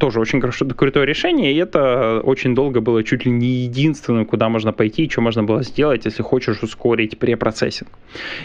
[0.00, 4.48] Тоже очень хорошо, крутое решение, и это очень долго было чуть ли не единственным, куда
[4.48, 7.88] можно пойти, что можно было сделать, если хочешь ускорить препроцессинг.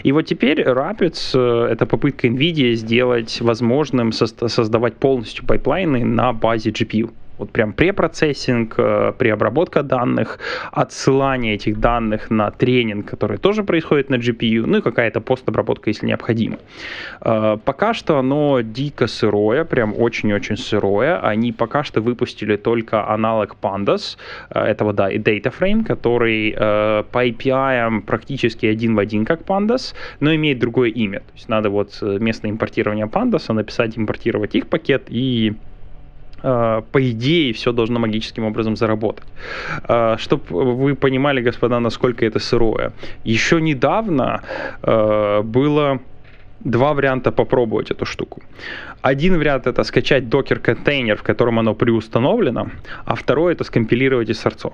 [0.03, 6.69] И вот теперь Rapids э,— это попытка NVIDIA сделать возможным создавать полностью пайплайны на базе
[6.69, 7.09] GPU
[7.43, 10.39] вот прям препроцессинг, э, преобработка данных,
[10.71, 16.07] отсылание этих данных на тренинг, который тоже происходит на GPU, ну и какая-то постобработка, если
[16.07, 16.57] необходимо.
[17.21, 21.19] Э, пока что оно дико сырое, прям очень-очень сырое.
[21.19, 24.17] Они пока что выпустили только аналог Pandas,
[24.49, 30.33] э, этого да, Data Frame, который по API практически один в один как Pandas, но
[30.33, 31.19] имеет другое имя.
[31.19, 35.53] То есть надо вот вместо импортирования Pandas написать, импортировать их пакет и
[36.91, 39.25] по идее, все должно магическим образом заработать.
[39.87, 42.91] Э, Чтобы вы понимали, господа, насколько это сырое.
[43.23, 44.41] Еще недавно
[44.81, 45.99] э, было
[46.65, 48.41] два варианта попробовать эту штуку.
[49.01, 52.67] Один вариант это скачать докер-контейнер, в котором оно приустановлено,
[53.05, 54.73] а второй это скомпилировать из сорцов.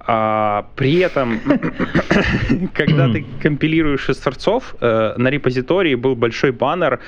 [0.00, 1.40] А, при этом,
[2.74, 7.00] когда ты компилируешь из сорцов, э, на репозитории был большой баннер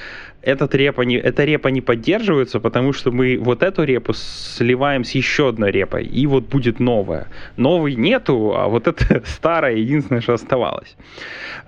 [0.43, 5.11] этот репа не, эта репа не поддерживается, потому что мы вот эту репу сливаем с
[5.13, 7.27] еще одной репой, и вот будет новая.
[7.57, 10.97] Новой нету, а вот это старая, единственное, что оставалось.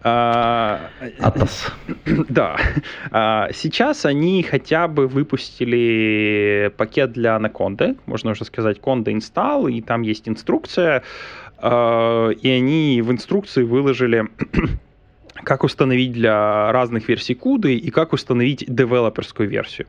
[0.02, 1.72] А, Атос.
[2.28, 2.56] Да.
[3.10, 9.82] А, сейчас они хотя бы выпустили пакет для Anaconda, можно уже сказать, Conda install, и
[9.82, 10.61] там есть инструкция,
[11.58, 14.28] а, и они в инструкции выложили
[15.44, 19.86] как установить для разных версий куды и как установить девелоперскую версию.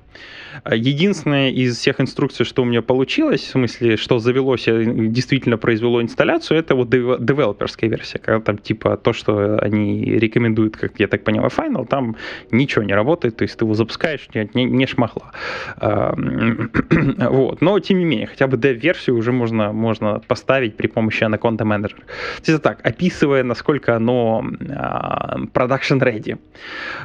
[0.69, 6.59] Единственное из всех инструкций, что у меня получилось, в смысле, что завелось, действительно произвело инсталляцию,
[6.59, 11.49] это вот девелоперская версия, когда там типа то, что они рекомендуют, как я так понимаю,
[11.49, 12.15] Final, там
[12.51, 15.31] ничего не работает, то есть ты его запускаешь, не, не шмахла.
[17.33, 17.61] Вот.
[17.61, 22.01] Но тем не менее, хотя бы dev-версию уже можно, можно поставить при помощи Anaconda Manager.
[22.41, 26.37] Это так, описывая, насколько оно а, production ready.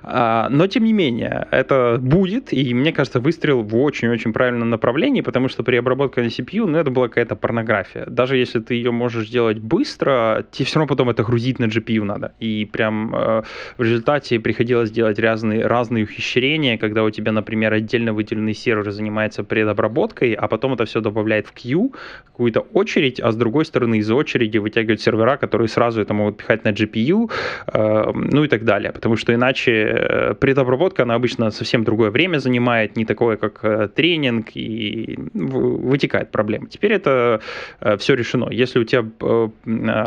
[0.03, 5.21] А, но, тем не менее, это будет, и мне кажется, выстрел в очень-очень правильном направлении,
[5.21, 8.05] потому что при обработке на CPU, ну, это была какая-то порнография.
[8.07, 12.05] Даже если ты ее можешь делать быстро, тебе все равно потом это грузить на GPU
[12.05, 12.33] надо.
[12.41, 13.43] И прям э,
[13.77, 19.45] в результате приходилось делать разные, разные ухищрения, когда у тебя, например, отдельно выделенный сервер занимается
[19.45, 21.91] предобработкой, а потом это все добавляет в queue,
[22.39, 26.65] какую-то очередь, а с другой стороны из очереди вытягивают сервера, которые сразу это могут пихать
[26.65, 27.31] на GPU,
[27.67, 28.93] э, ну и так далее.
[28.93, 33.89] Потому что иначе э, предобработка, она обычно совсем другое время занимает, не такое, как э,
[33.89, 36.67] тренинг, и вытекает проблема.
[36.69, 37.41] Теперь это
[37.81, 38.49] э, все решено.
[38.51, 39.05] Если у тебя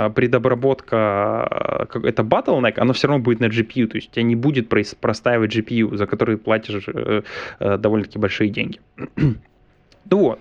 [0.10, 4.70] предобработка, это bottleneck, оно все равно будет на GPU, то есть у тебя не будет
[4.70, 6.88] простаивать GPU, за который платишь
[7.60, 8.80] довольно-таки большие деньги.
[10.10, 10.40] Ну вот,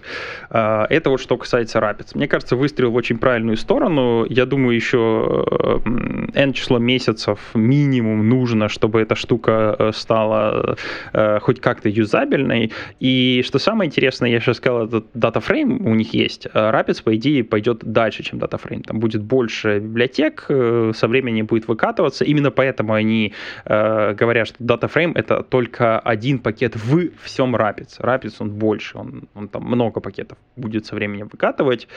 [0.48, 2.10] а, это вот что касается Rapids.
[2.14, 4.24] Мне кажется, выстрел в очень правильную сторону.
[4.28, 5.46] Я думаю, еще
[5.84, 10.76] э, N число месяцев минимум нужно, чтобы эта штука э, стала
[11.12, 12.72] э, хоть как-то юзабельной.
[13.00, 16.46] И что самое интересное, я сейчас сказал, этот DataFrame у них есть.
[16.46, 18.82] Rapids, по идее, пойдет дальше, чем DataFrame.
[18.84, 22.24] Там будет больше библиотек, со временем будет выкатываться.
[22.24, 28.00] Именно поэтому они говорят, что DataFrame это только один пакет в всем Rapids.
[28.00, 31.88] Rapids, он больше, он, он там много пакетов будет со временем выкатывать.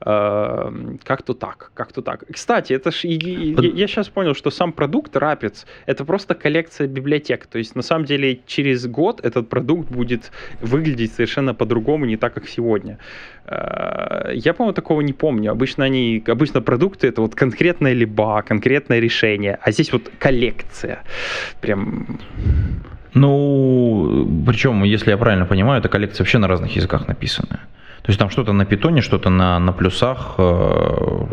[0.00, 0.72] Э,
[1.04, 2.24] как-то так, как-то так.
[2.32, 7.46] Кстати, это ж, я, я сейчас понял, что сам продукт Rapids это просто коллекция библиотек.
[7.46, 12.34] То есть на самом деле через год этот продукт будет выглядеть совершенно по-другому, не так,
[12.34, 12.98] как сегодня.
[13.46, 15.52] Э, я, по-моему, такого не помню.
[15.52, 21.02] Обычно они, обычно продукты это вот конкретная либо, конкретное решение, а здесь вот коллекция.
[21.60, 22.18] Прям
[23.14, 23.81] ну,
[24.46, 27.60] причем, если я правильно понимаю, эта коллекция вообще на разных языках написана.
[28.02, 30.34] То есть там что-то на питоне, что-то на, на плюсах.
[30.38, 31.26] Э,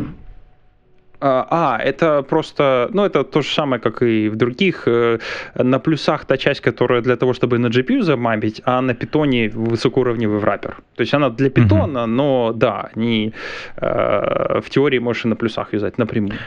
[1.21, 4.83] а, а, это просто, ну, это то же самое, как и в других.
[4.87, 5.19] Э,
[5.55, 10.39] на плюсах та часть, которая для того, чтобы на GPU замапить, а на питоне высокоуровневый
[10.39, 10.77] враппер.
[10.95, 12.11] То есть она для питона, угу.
[12.11, 13.33] но да, не,
[13.77, 16.37] э, в теории можешь и на плюсах юзать напрямую.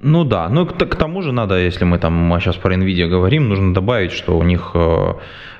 [0.00, 3.48] Ну да, ну к, к тому же надо, если мы там сейчас про NVIDIA говорим,
[3.48, 4.76] нужно добавить, что у них...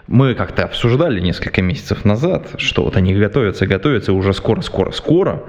[0.08, 5.42] Мы как-то обсуждали несколько месяцев назад, что вот они готовятся, готовятся уже скоро, скоро, скоро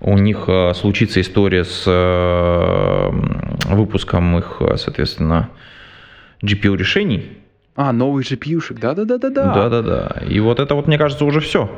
[0.00, 3.10] у них э, случится история с э,
[3.74, 5.50] выпуском их, э, соответственно,
[6.42, 7.38] GPU решений.
[7.74, 9.52] А, новый GPU-шек, да-да-да-да.
[9.52, 10.22] Да-да-да.
[10.28, 11.68] И вот это вот, мне кажется, уже все.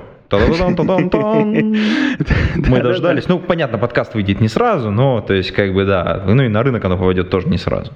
[2.55, 3.29] Мы дождались.
[3.29, 6.23] Ну, понятно, подкаст выйдет не сразу, но, то есть, как бы, да.
[6.27, 7.93] Ну и на рынок оно попадет тоже не сразу.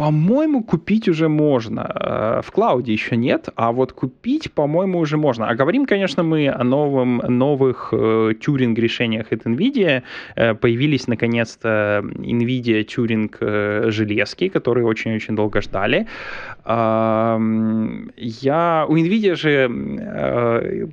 [0.00, 1.80] По-моему, купить уже можно.
[1.80, 5.46] Э, в клауде еще нет, а вот купить, по-моему, уже можно.
[5.46, 10.02] А говорим, конечно, мы о новом, новых э, тюринг-решениях от NVIDIA.
[10.36, 16.06] Э, появились, наконец-то, NVIDIA тюринг э, железки, которые очень-очень долго ждали.
[16.64, 17.38] Э,
[18.16, 18.86] я...
[18.88, 20.86] У NVIDIA же э,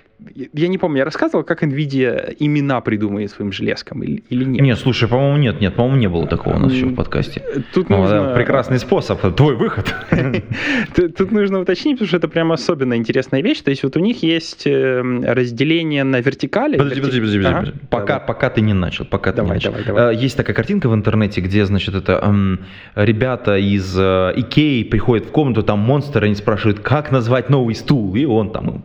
[0.43, 4.61] я не помню, я рассказывал, как NVIDIA имена придумывает своим железкам или, или нет?
[4.61, 7.43] Нет, слушай, по-моему, нет, нет, по-моему, не было такого у нас еще в подкасте.
[7.73, 8.33] Тут ну, нужно...
[8.35, 9.93] прекрасный способ, твой выход.
[10.95, 13.61] Тут нужно уточнить, потому что это прям особенно интересная вещь.
[13.61, 16.77] То есть вот у них есть эм, разделение на вертикали.
[16.77, 17.73] Подожди, подожди, подожди, подожди.
[17.89, 19.73] Пока, пока ты не начал, пока ты не начал.
[19.73, 22.57] Э, есть такая картинка в интернете, где, значит, это
[22.95, 28.15] ребята из э, Икеи приходят в комнату, там монстр, они спрашивают, как назвать новый стул,
[28.15, 28.83] и он там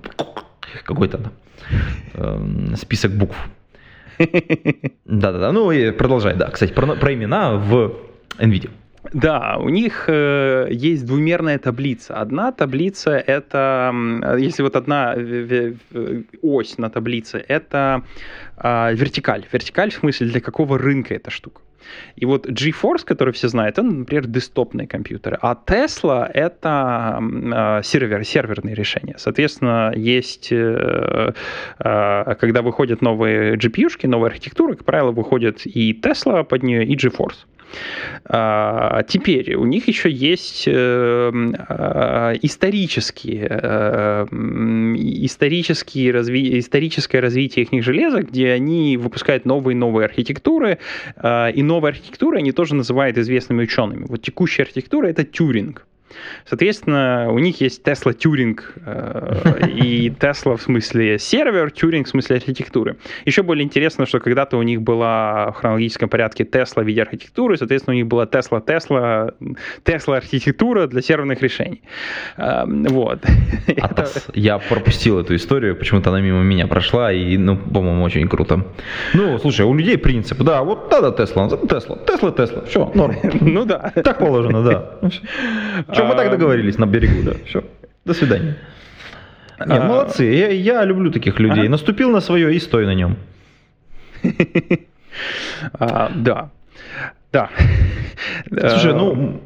[0.84, 1.32] какой-то
[2.14, 3.36] э, список букв.
[5.04, 6.50] Да-да-да, ну и продолжай, да.
[6.50, 7.92] Кстати, про, про имена в
[8.38, 8.70] NVIDIA.
[9.12, 12.20] Да, у них э, есть двумерная таблица.
[12.20, 13.92] Одна таблица это,
[14.38, 15.16] если вот одна
[16.40, 18.02] ось на таблице, это
[18.56, 19.44] э, вертикаль.
[19.52, 21.60] Вертикаль в смысле для какого рынка эта штука.
[22.16, 28.24] И вот GeForce, который все знают, это, например, десктопные компьютеры, а Tesla— это э, сервер,
[28.24, 29.14] серверные решения.
[29.18, 31.32] Соответственно, есть, э,
[31.78, 36.96] э, когда выходят новые GPU-шки, новые архитектуры, как правило, выходит и Tesla под нее, и
[36.96, 37.46] GeForce.
[38.24, 40.68] А, теперь у них еще есть
[42.42, 43.46] исторические,
[45.24, 46.58] исторические разви...
[46.58, 50.78] историческое развитие их железа, где они выпускают новые и новые архитектуры,
[51.16, 54.04] и новые архитектуры они тоже называют известными учеными.
[54.06, 55.86] Вот текущая архитектура— это Тюринг.
[56.46, 62.36] Соответственно, у них есть Tesla Turing э, и Tesla в смысле сервер, Turing в смысле
[62.36, 62.96] архитектуры.
[63.24, 67.56] Еще более интересно, что когда-то у них была в хронологическом порядке Tesla в виде архитектуры,
[67.56, 69.34] соответственно, у них была Tesla, Tesla,
[69.84, 71.82] Tesla архитектура для серверных решений.
[72.36, 73.20] Э, вот.
[73.80, 74.26] Атас.
[74.34, 78.64] Я пропустил эту историю, почему-то она мимо меня прошла, и, ну, по-моему, очень круто.
[79.14, 83.16] Ну, слушай, у людей принцип, да, вот да, да, Tesla, Tesla, Tesla, Tesla, все, норм.
[83.40, 83.92] Ну да.
[84.02, 84.98] Так положено, да.
[86.02, 87.32] Что, мы так договорились на берегу, да.
[87.46, 87.64] Все.
[88.04, 88.56] До свидания.
[89.66, 89.84] Не, а...
[89.84, 90.24] молодцы.
[90.24, 91.62] Я, я люблю таких людей.
[91.62, 91.70] Ага.
[91.70, 93.16] Наступил на свое и стой на нем.
[95.78, 96.50] а, да.
[97.32, 97.50] Да.
[98.50, 99.40] Слушай, ну,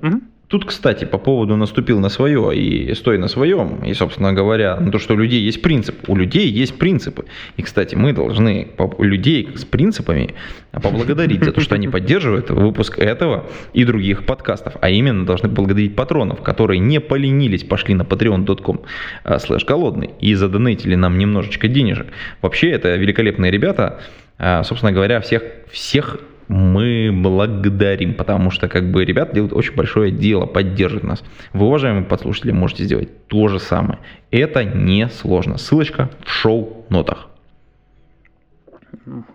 [0.48, 4.92] Тут, кстати, по поводу наступил на свое и стой на своем, и, собственно говоря, на
[4.92, 6.08] то, что у людей есть принцип.
[6.08, 7.24] У людей есть принципы.
[7.56, 10.34] И, кстати, мы должны людей с принципами
[10.70, 14.76] поблагодарить за то, что они поддерживают выпуск этого и других подкастов.
[14.80, 18.82] А именно, должны поблагодарить патронов, которые не поленились, пошли на patreon.com
[19.24, 22.06] э, слэш голодный и задонатили нам немножечко денежек.
[22.40, 24.00] Вообще, это великолепные ребята.
[24.38, 30.10] Э, собственно говоря, всех, всех мы благодарим, потому что как бы ребята делают очень большое
[30.10, 31.24] дело, поддерживают нас.
[31.52, 33.98] Вы, уважаемые подслушатели, можете сделать то же самое.
[34.30, 35.58] Это не сложно.
[35.58, 37.28] Ссылочка в шоу-нотах.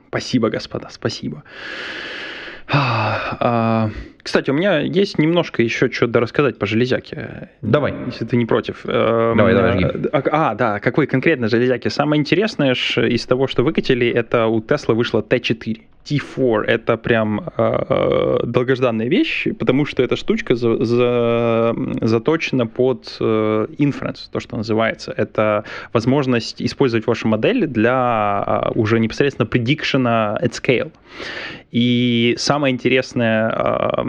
[0.10, 1.44] Спасибо, господа, спасибо.
[2.68, 3.90] А,
[4.24, 7.50] кстати, у меня есть немножко еще что-то рассказать по железяке.
[7.62, 7.94] Давай.
[8.08, 8.82] Если ты не против.
[8.84, 9.86] Давай, давай, жги.
[10.12, 11.88] А, а, да, какой конкретно железяки?
[11.88, 15.82] Самое интересное из того, что выкатили, это у Tesla вышло T4.
[16.06, 23.68] T4 это прям э, долгожданная вещь, потому что эта штучка за, за, заточена под э,
[23.78, 25.14] inference, то, что называется.
[25.16, 30.92] Это возможность использовать вашу модель для э, уже непосредственно prediction at scale.
[31.72, 34.04] И самое интересное, э,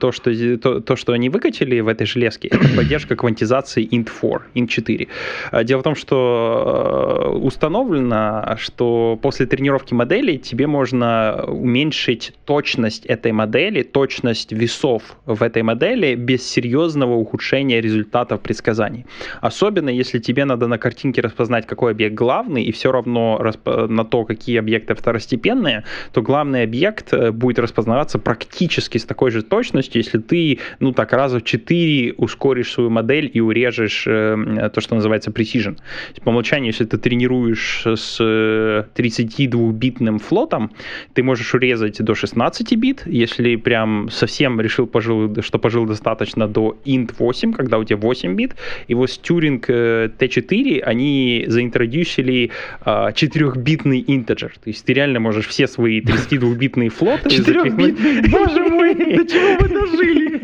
[0.00, 5.64] то, что, то, то, что они выкатили в этой железке, это поддержка квантизации int4, int4.
[5.64, 13.32] Дело в том, что установлено, что после тренировки модели тебе можно э, уменьшить точность этой
[13.32, 19.06] модели, точность весов в этой модели без серьезного ухудшения результатов предсказаний.
[19.40, 24.24] Особенно если тебе надо на картинке распознать, какой объект главный, и все равно на то,
[24.24, 30.18] какие объекты второстепенные, то главный объект э, будет распознаваться практически с такой же точностью, если
[30.18, 35.30] ты, ну так, раза в 4 ускоришь свою модель и урежешь э, то, что называется
[35.30, 35.78] precision.
[36.24, 40.70] По умолчанию, если ты тренируешь с 32-битным флотом,
[41.14, 46.76] ты можешь урезать до 16 бит, если прям совсем решил, пожил, что пожил достаточно до
[46.84, 48.54] int 8, когда у тебя 8 бит,
[48.88, 52.50] и вот с Turing T4 они заинтродюсили
[52.84, 57.28] 4-битный интеджер, то есть ты реально можешь все свои 32-битные флоты...
[57.28, 58.94] 4-битный, боже мой,
[59.38, 60.42] чего вы дожили?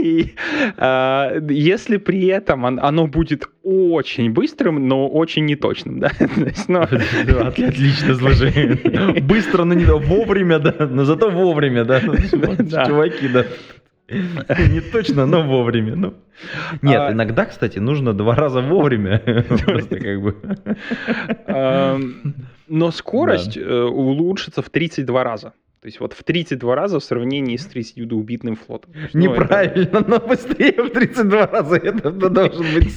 [0.00, 0.34] И,
[0.76, 6.10] а, если при этом оно будет очень быстрым, но очень неточным, да?
[6.36, 6.80] есть, ну...
[6.82, 9.20] Отлично сложение.
[9.22, 12.00] Быстро, но не вовремя, да, но зато вовремя, да.
[12.00, 13.44] Чуваки, да.
[14.08, 15.96] Не точно, но вовремя.
[15.96, 16.14] Ну.
[16.80, 17.12] Нет, а...
[17.12, 19.18] иногда, кстати, нужно два раза вовремя.
[19.64, 20.36] Просто как бы.
[22.68, 23.56] Но скорость.
[23.56, 25.52] Э, улучшится в 32 раза.
[25.86, 28.92] То есть вот в 32 раза в сравнении с 32-битным флотом.
[29.12, 30.10] Ну, Неправильно, это...
[30.10, 31.76] но быстрее в 32 раза.
[31.76, 32.90] Это, это должен быть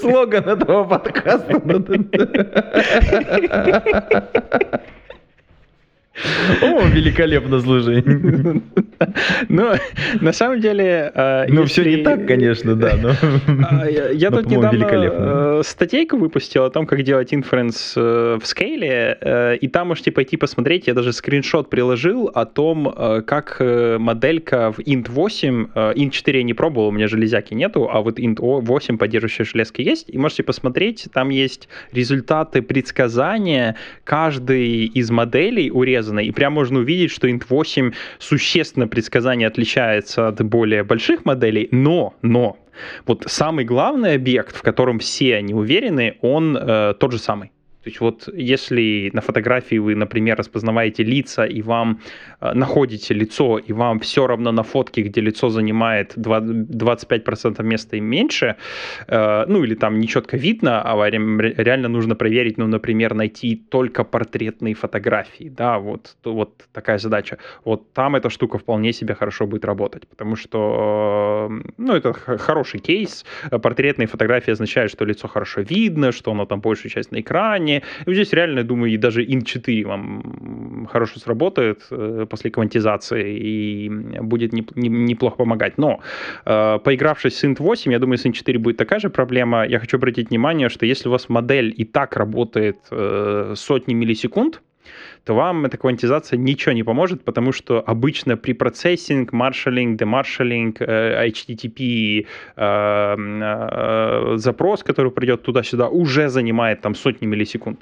[0.00, 1.62] слоган этого подкаста.
[6.62, 8.62] О, великолепно служение.
[9.48, 9.72] Ну,
[10.20, 11.10] на самом деле...
[11.14, 13.10] Э, ну, все не так, конечно, да, но...
[13.68, 19.58] А, я тут недавно э, статейку выпустил о том, как делать инференс э, в скейле,
[19.60, 22.92] и там можете пойти посмотреть, я даже скриншот приложил о том,
[23.26, 28.00] как моделька в int 8, int 4 я не пробовал, у меня железяки нету, а
[28.00, 35.10] вот int 8 поддерживающая железка есть, и можете посмотреть, там есть результаты предсказания каждой из
[35.10, 40.84] моделей урезаны урезано, и прям можно увидеть, что int 8 существенно предсказание отличается от более
[40.84, 42.56] больших моделей, но, но,
[43.06, 47.50] вот самый главный объект, в котором все они уверены, он э, тот же самый.
[47.84, 52.00] То есть вот если на фотографии вы, например, распознаваете лица и вам
[52.40, 57.96] э, находите лицо, и вам все равно на фотке, где лицо занимает 20, 25% места
[57.96, 58.56] и меньше,
[59.06, 64.74] э, ну или там нечетко видно, а реально нужно проверить, ну, например, найти только портретные
[64.74, 67.36] фотографии, да, вот, вот такая задача.
[67.64, 72.80] Вот там эта штука вполне себе хорошо будет работать, потому что, э, ну, это хороший
[72.80, 73.26] кейс.
[73.50, 78.04] Портретные фотографии означают, что лицо хорошо видно, что оно там большую часть на экране, и
[78.06, 83.38] вот здесь реально, я думаю, и даже int 4 вам хорошо сработает э, после квантизации
[83.38, 83.88] и
[84.22, 85.78] будет неплохо помогать.
[85.78, 86.00] Но
[86.44, 89.66] э, поигравшись с int 8, я думаю, с int 4 будет такая же проблема.
[89.66, 94.60] Я хочу обратить внимание, что если у вас модель и так работает э, сотни миллисекунд,
[95.24, 102.26] то вам эта квантизация ничего не поможет, потому что обычно при процессинг, маршалинг, демаршалинг, HTTP
[102.56, 107.80] э, э, запрос, который придет туда-сюда, уже занимает там сотни миллисекунд.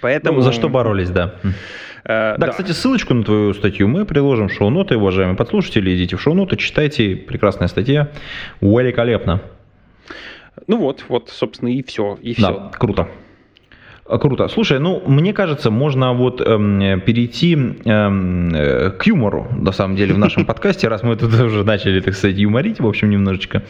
[0.00, 0.38] Поэтому...
[0.38, 1.34] Ну, за что боролись, да.
[2.04, 5.94] Э, да, да, кстати, ссылочку на твою статью мы приложим в шоу-ноты, уважаемые подслушатели.
[5.94, 7.16] Идите в шоу-ноты, читайте.
[7.16, 8.08] Прекрасная статья.
[8.60, 9.42] Великолепно.
[10.66, 12.18] Ну вот, вот, собственно, и все.
[12.22, 12.70] И да, все.
[12.78, 13.08] круто.
[14.08, 14.48] А, круто.
[14.48, 20.14] Слушай, ну, мне кажется, можно вот эм, перейти эм, э, к юмору, на самом деле,
[20.14, 23.64] в нашем подкасте, раз мы тут уже начали, так сказать, юморить, в общем, немножечко.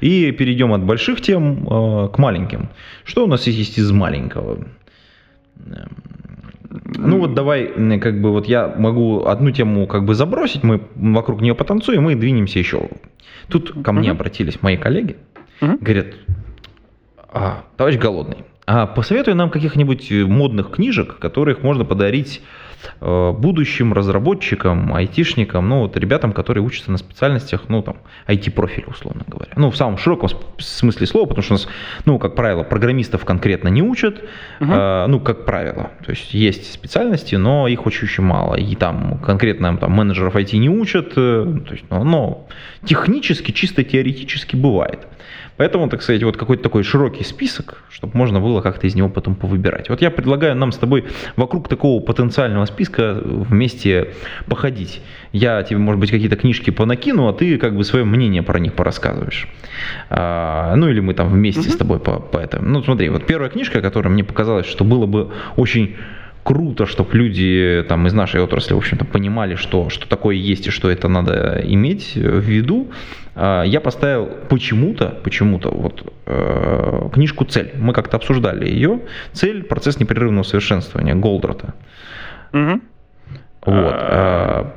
[0.00, 2.68] И перейдем от больших тем э, к маленьким.
[3.04, 4.58] Что у нас есть из маленького?
[5.58, 5.88] Эм,
[6.70, 11.40] ну вот давай, как бы вот я могу одну тему как бы забросить, мы вокруг
[11.40, 12.90] нее потанцуем и двинемся еще.
[13.48, 15.16] Тут ко мне обратились мои коллеги,
[15.60, 16.14] говорят,
[17.32, 22.40] а, товарищ голодный, а посоветуй нам каких-нибудь э, модных книжек, которых можно подарить
[23.00, 27.96] э, будущим разработчикам, айтишникам, ну вот ребятам, которые учатся на специальностях, ну там,
[28.28, 29.50] IT-профиль, условно говоря.
[29.56, 31.68] Ну, в самом широком смысле слова, потому что у нас,
[32.04, 34.22] ну, как правило, программистов конкретно не учат,
[34.60, 35.04] uh-huh.
[35.04, 35.90] э, ну, как правило.
[36.06, 38.54] То есть есть специальности, но их очень-очень мало.
[38.54, 42.46] И там конкретно там, менеджеров IT не учат, э, то есть, но, но
[42.84, 45.08] технически, чисто теоретически бывает.
[45.60, 49.34] Поэтому, так сказать, вот какой-то такой широкий список, чтобы можно было как-то из него потом
[49.34, 49.90] повыбирать.
[49.90, 51.04] Вот я предлагаю нам с тобой
[51.36, 54.14] вокруг такого потенциального списка вместе
[54.46, 55.02] походить.
[55.32, 58.72] Я тебе, может быть, какие-то книжки понакину, а ты как бы свое мнение про них
[58.72, 59.48] порассказываешь.
[60.08, 61.68] А, ну или мы там вместе угу.
[61.68, 62.66] с тобой по, по этому.
[62.66, 65.94] Ну смотри, вот первая книжка, которая мне показалась, что было бы очень
[66.42, 70.70] круто, чтобы люди там из нашей отрасли, в общем-то, понимали, что, что такое есть и
[70.70, 72.90] что это надо иметь в виду.
[73.34, 77.72] А, я поставил почему-то, почему-то вот э, книжку «Цель».
[77.76, 79.00] Мы как-то обсуждали ее.
[79.32, 79.62] «Цель.
[79.62, 81.74] Процесс непрерывного совершенствования» Голдрата.
[82.52, 82.80] Угу.
[83.66, 83.94] Вот.
[83.94, 84.74] А,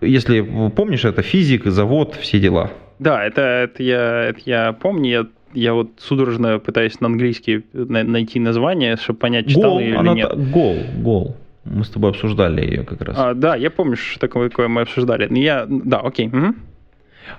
[0.00, 0.40] если
[0.70, 2.70] помнишь, это физик, завод, все дела.
[2.98, 5.10] Да, это, это, я, это я помню.
[5.10, 9.96] Я, я вот судорожно пытаюсь на английский найти название, чтобы понять, читал гол, ее или
[9.96, 10.50] она, нет.
[10.50, 11.36] Гол, гол.
[11.64, 13.16] Мы с тобой обсуждали ее как раз.
[13.18, 15.26] А, да, я помню, что такое, такое мы обсуждали.
[15.38, 16.28] Я, да, окей.
[16.28, 16.54] Угу.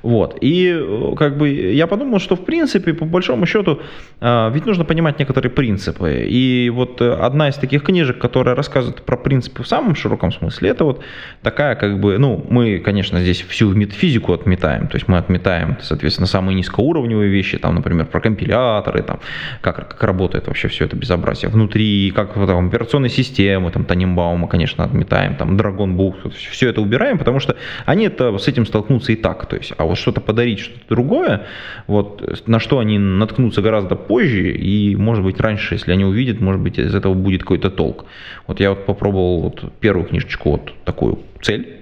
[0.01, 0.37] Вот.
[0.41, 3.79] И э, как бы я подумал, что в принципе, по большому счету,
[4.21, 6.25] э, ведь нужно понимать некоторые принципы.
[6.27, 10.69] И вот э, одна из таких книжек, которая рассказывает про принципы в самом широком смысле,
[10.69, 11.03] это вот
[11.41, 16.27] такая как бы, ну, мы, конечно, здесь всю метафизику отметаем, то есть мы отметаем, соответственно,
[16.27, 19.19] самые низкоуровневые вещи, там, например, про компиляторы, там,
[19.61, 24.83] как, как работает вообще все это безобразие внутри, как там, операционные системы, там, Таненбаума, конечно,
[24.83, 27.55] отметаем, там, Dragon Book, все это убираем, потому что
[27.85, 31.47] они это, с этим столкнутся и так, то есть а вот что-то подарить, что-то другое,
[31.87, 36.61] вот, на что они наткнутся гораздо позже, и, может быть, раньше, если они увидят, может
[36.61, 38.05] быть, из этого будет какой-то толк.
[38.47, 41.81] Вот я вот попробовал вот первую книжечку, вот такую цель,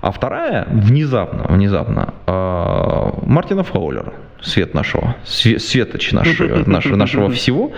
[0.00, 7.72] а вторая, внезапно, внезапно, э, Мартина Фаулера, свет нашего, светоч нашего, нашего, нашего всего,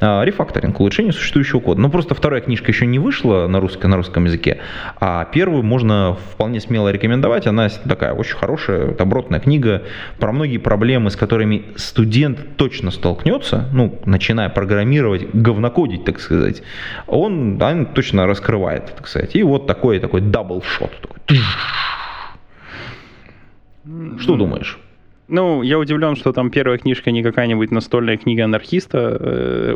[0.00, 1.80] э, рефакторинг, улучшение существующего кода.
[1.80, 4.58] Ну, просто вторая книжка еще не вышла на, русском на русском языке,
[5.00, 7.46] а первую можно вполне смело рекомендовать.
[7.46, 9.82] Она такая очень хорошая, добротная книга
[10.18, 16.62] про многие проблемы, с которыми студент точно столкнется, ну, начиная программировать, говнокодить, так сказать.
[17.06, 19.34] Он, он точно раскрывает, так сказать.
[19.36, 20.90] И вот такой, такой double shot.
[21.00, 21.38] Такой,
[24.18, 24.78] что думаешь?
[25.28, 29.16] Ну, я удивлен, что там первая книжка не какая-нибудь настольная книга анархиста.
[29.20, 29.74] Э.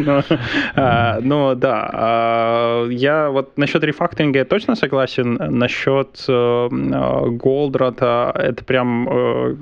[0.74, 5.34] А, но да, а, я вот насчет рефакторинга я точно согласен.
[5.34, 9.56] Насчет э, Голдрата это прям э,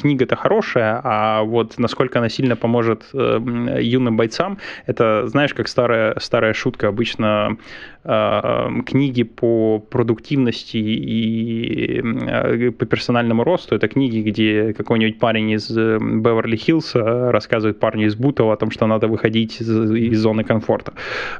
[0.00, 6.52] книга-то хорошая, а вот насколько она сильно поможет юным бойцам, это, знаешь, как старая, старая
[6.54, 7.56] шутка обычно
[8.04, 13.74] книги по продуктивности и Э, по персональному росту.
[13.74, 18.86] Это книги, где какой-нибудь парень из э, Беверли-Хиллса рассказывает парню из Бутова о том, что
[18.86, 20.92] надо выходить из, из зоны комфорта.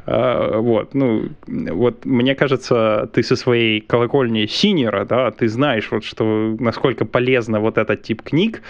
[0.07, 6.05] Э, вот, ну, вот мне кажется, ты со своей колокольни синера, да, ты знаешь, вот,
[6.05, 8.63] что насколько полезно вот этот тип книг.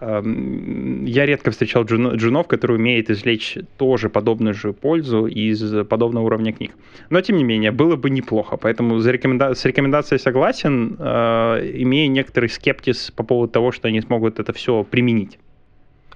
[0.00, 6.72] Я редко встречал джунов, которые умеют извлечь тоже подобную же пользу из подобного уровня книг.
[7.10, 8.56] Но, тем не менее, было бы неплохо.
[8.56, 9.54] Поэтому за рекоменда...
[9.54, 15.38] с рекомендацией согласен имея некоторый скептиз по поводу того, что они смогут это все применить.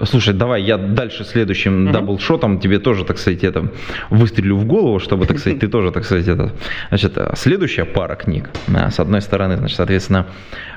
[0.02, 1.92] Слушай, давай я дальше следующим uh-huh.
[1.92, 3.72] даблшотом тебе тоже, так сказать, это
[4.10, 6.52] выстрелю в голову, чтобы, так сказать, ты тоже, так сказать, это.
[6.90, 8.50] Значит, следующая пара книг.
[8.66, 10.26] С одной стороны, значит, соответственно,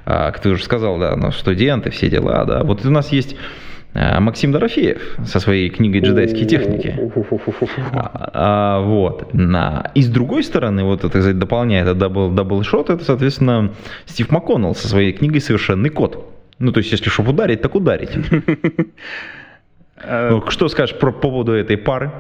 [0.06, 2.64] а, как ты уже сказал, да, ну, студенты, все дела, да.
[2.64, 3.36] Вот у нас есть
[3.94, 6.96] Максим Дорофеев со своей книгой «Джедайские техники».
[7.92, 9.34] А, а, вот.
[9.34, 9.92] На...
[9.96, 13.74] И с другой стороны, вот, так сказать, дополняет это double, double shot, это, соответственно,
[14.06, 16.32] Стив МакКоннелл со своей книгой «Совершенный код».
[16.60, 18.12] Ну, то есть, если чтобы ударить, так ударить.
[20.02, 22.12] Ну, что скажешь про поводу этой пары?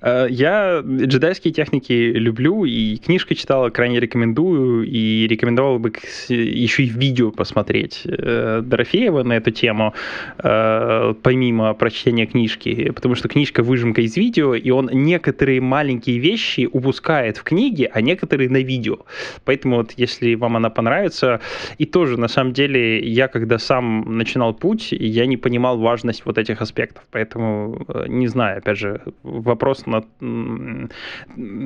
[0.00, 5.92] Э, я джедайские техники люблю, и книжку читал, крайне рекомендую, и рекомендовал бы
[6.28, 9.94] еще и видео посмотреть э, Дорофеева на эту тему,
[10.38, 16.68] э, помимо прочтения книжки, потому что книжка выжимка из видео, и он некоторые маленькие вещи
[16.70, 18.98] упускает в книге, а некоторые на видео.
[19.44, 21.40] Поэтому вот если вам она понравится,
[21.78, 26.38] и тоже на самом деле я когда сам начинал путь, я не понимал важность вот
[26.38, 30.88] этих аспектов, поэтому не знаю, опять же, вопрос на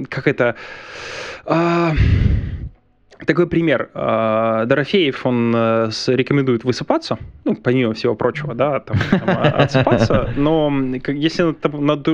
[0.08, 0.56] как это
[1.44, 1.92] а,
[3.26, 3.90] такой пример.
[3.94, 10.32] А, Дорофеев, он э, рекомендует высыпаться, ну, помимо всего прочего, да, там, там а, отсыпаться,
[10.36, 10.72] но
[11.06, 11.50] если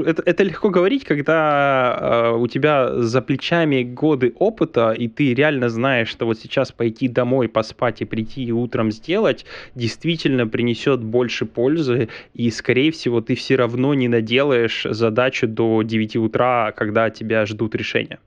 [0.08, 5.68] это, это легко говорить, когда а, у тебя за плечами годы опыта, и ты реально
[5.68, 11.46] знаешь, что вот сейчас пойти домой, поспать и прийти и утром сделать, действительно принесет больше
[11.46, 17.46] пользы, и, скорее всего, ты все равно не наделаешь задачу до 9 утра, когда тебя
[17.46, 18.18] ждут решения.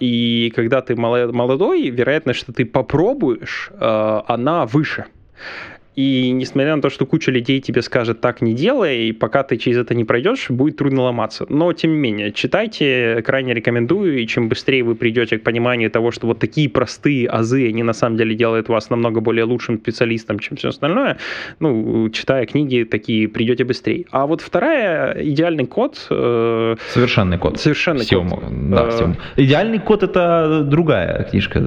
[0.00, 5.06] И когда ты молодой, второй вероятность, что ты попробуешь, э, она выше.
[5.96, 9.56] И несмотря на то, что куча людей тебе скажет так не делай, и пока ты
[9.56, 11.46] через это не пройдешь, будет трудно ломаться.
[11.48, 16.12] Но тем не менее, читайте, крайне рекомендую, и чем быстрее вы придете к пониманию того,
[16.12, 20.38] что вот такие простые азы, они на самом деле делают вас намного более лучшим специалистом,
[20.38, 21.18] чем все остальное,
[21.58, 24.06] ну, читая книги, такие придете быстрее.
[24.10, 26.06] А вот вторая, идеальный код...
[26.10, 27.58] Э, совершенный код.
[27.58, 28.44] Совершенный всем, код.
[28.70, 29.16] Да, э, всем.
[29.36, 31.60] Идеальный код это другая книжка.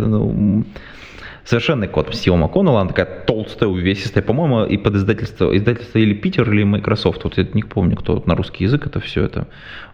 [1.46, 6.50] Совершенный код Стива МакКоннелла, она такая толстая, увесистая, по-моему, и под издательство, издательство или Питер,
[6.52, 9.48] или Microsoft, вот я не помню, кто на русский язык это все это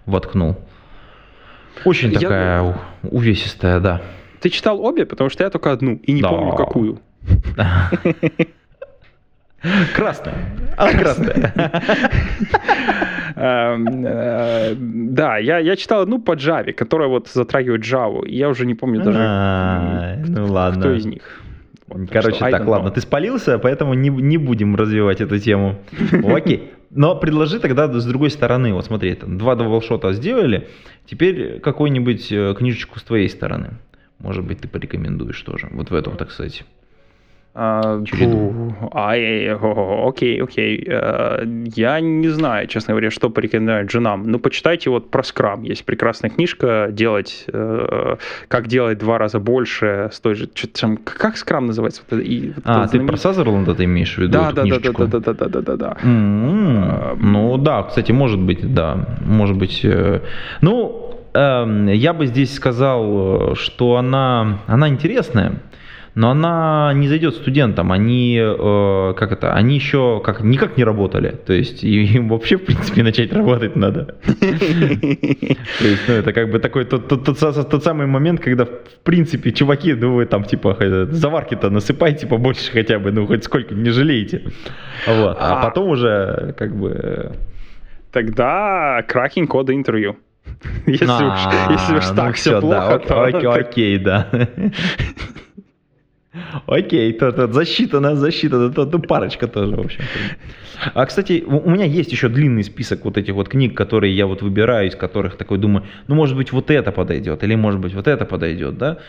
[0.05, 0.57] воткнул.
[1.85, 4.01] Очень Я- такая увесистая, да.
[4.41, 6.29] Ты читал обе, потому что я только одну, и не Да.
[6.29, 6.99] помню какую.
[9.95, 10.35] Красная.
[10.77, 11.53] Она красная.
[13.35, 18.27] Эм, э, Да, я, читал одну по Java, которая вот затрагивает Java.
[18.27, 21.41] Я уже не помню даже, А, Ну кто из них.
[22.11, 25.79] Короче, так, ладно, ты спалился, поэтому не, не будем развивать эту тему.
[26.23, 26.71] Окей.
[26.91, 28.73] Но предложи тогда с другой стороны.
[28.73, 30.67] Вот смотри, там два даблшота сделали,
[31.05, 33.77] теперь какую-нибудь э, книжечку с твоей стороны.
[34.19, 35.67] Может быть, ты порекомендуешь тоже.
[35.71, 36.63] Вот в этом, так сказать.
[37.61, 38.73] А, череду.
[38.93, 40.81] ай, о, о, окей, окей.
[40.87, 41.43] Э,
[41.75, 44.23] Я не знаю, честно говоря, что порекомендовать женам.
[44.31, 45.63] Ну, почитайте вот про скрам.
[45.63, 48.15] Есть прекрасная книжка делать, э,
[48.47, 50.47] как делать два раза больше с той же...
[50.47, 52.01] там, как скрам называется?
[52.15, 54.31] И вот А, ты знаменит- про Сазерленда ты имеешь в виду?
[54.31, 55.97] Да, да, да, да, да, да, да, да, да, да.
[57.19, 59.81] Ну да, кстати, может быть, да, может быть.
[59.83, 60.21] э,
[60.61, 65.53] Ну, эм, я бы здесь сказал, э, что она, она интересная,
[66.19, 67.93] но она не зайдет студентам.
[67.93, 71.29] Они, э, как это, они еще как никак не работали.
[71.29, 74.03] То есть им вообще, в принципе, начать работать надо.
[74.25, 78.65] То есть, ну, это как бы такой тот, тот, тот, са- тот самый момент, когда,
[78.65, 78.69] в
[79.03, 80.75] принципе, чуваки, ну, вы там, типа,
[81.09, 84.41] заварки-то насыпайте побольше хотя бы, ну, хоть сколько, не жалеете.
[85.07, 85.37] Вот.
[85.39, 85.63] А А.
[85.63, 87.31] потом уже, как бы...
[88.11, 90.17] Тогда кракинг кода интервью.
[90.85, 93.53] Если уж, а, если уж ну так все всё, плохо, то...
[93.53, 94.27] окей, да.
[96.67, 100.03] Окей, то, то засчитано, засчитано, то, то парочка тоже, в общем.
[100.93, 104.41] А, кстати, у меня есть еще длинный список вот этих вот книг, которые я вот
[104.41, 108.07] выбираю, из которых такой думаю, ну, может быть, вот это подойдет, или, может быть, вот
[108.07, 108.99] это подойдет, да?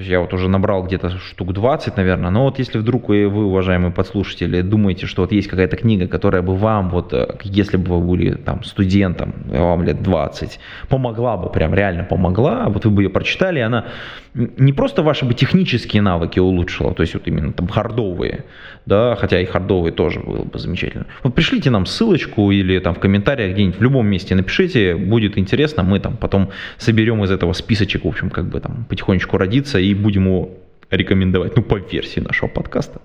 [0.00, 4.62] Я вот уже набрал где-то штук 20, наверное, но вот если вдруг вы, уважаемые подслушатели,
[4.62, 8.34] думаете, что вот есть какая-то книга, которая бы вам, вот, э, если бы вы были
[8.34, 13.58] там студентом, вам лет 20, помогла бы, прям реально помогла, вот вы бы ее прочитали,
[13.58, 13.86] и она
[14.34, 18.44] не просто ваши бы технические навыки улучшила, то есть вот именно там хардовые,
[18.86, 21.06] да, хотя и хардовые тоже было бы замечательно.
[21.22, 25.82] Вот пришлите нам ссылочку или там в комментариях где-нибудь в любом месте напишите, будет интересно,
[25.82, 29.89] мы там потом соберем из этого списочек, в общем, как бы там потихонечку родиться и
[29.94, 30.50] будем его
[30.90, 33.00] рекомендовать, ну, по версии нашего подкаста.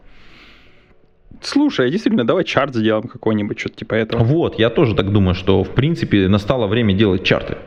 [1.42, 4.24] Слушай, действительно, давай чарт сделаем какой-нибудь, что-то типа этого.
[4.24, 7.58] Вот, я тоже так думаю, что, в принципе, настало время делать чарты.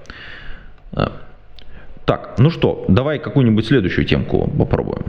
[0.93, 1.12] А.
[2.05, 5.05] Так, ну что, давай какую-нибудь следующую темку попробуем.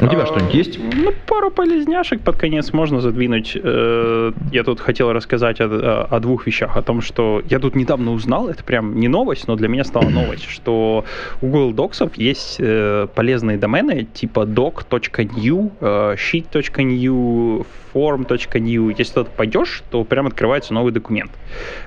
[0.00, 0.78] У тебя А, что-нибудь есть?
[0.78, 3.56] Ну, пару полезняшек под конец можно задвинуть.
[3.60, 6.76] Э, Я тут хотел рассказать о, о двух вещах.
[6.76, 10.08] О том, что я тут недавно узнал, это прям не новость, но для меня стала
[10.08, 11.04] новость, что
[11.42, 18.90] у Google Docs есть э, полезные домены типа doc.new, э, sheet.new, form.new.
[18.96, 21.30] Если туда пойдешь, то прям открывается новый документ.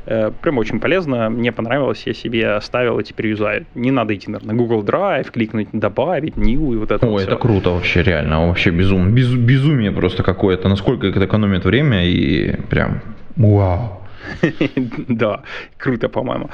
[0.05, 3.65] Прям очень полезно, мне понравилось, я себе оставил и теперь юзаю.
[3.75, 7.21] Не надо идти наверное, на Google Drive, кликнуть добавить, new и вот это Ой, вот
[7.21, 7.37] это всё.
[7.39, 13.01] круто вообще, реально, вообще безум, без- безумие просто какое-то, насколько это экономит время и прям
[13.35, 14.00] вау.
[15.07, 15.43] Да,
[15.77, 16.49] круто, по-моему.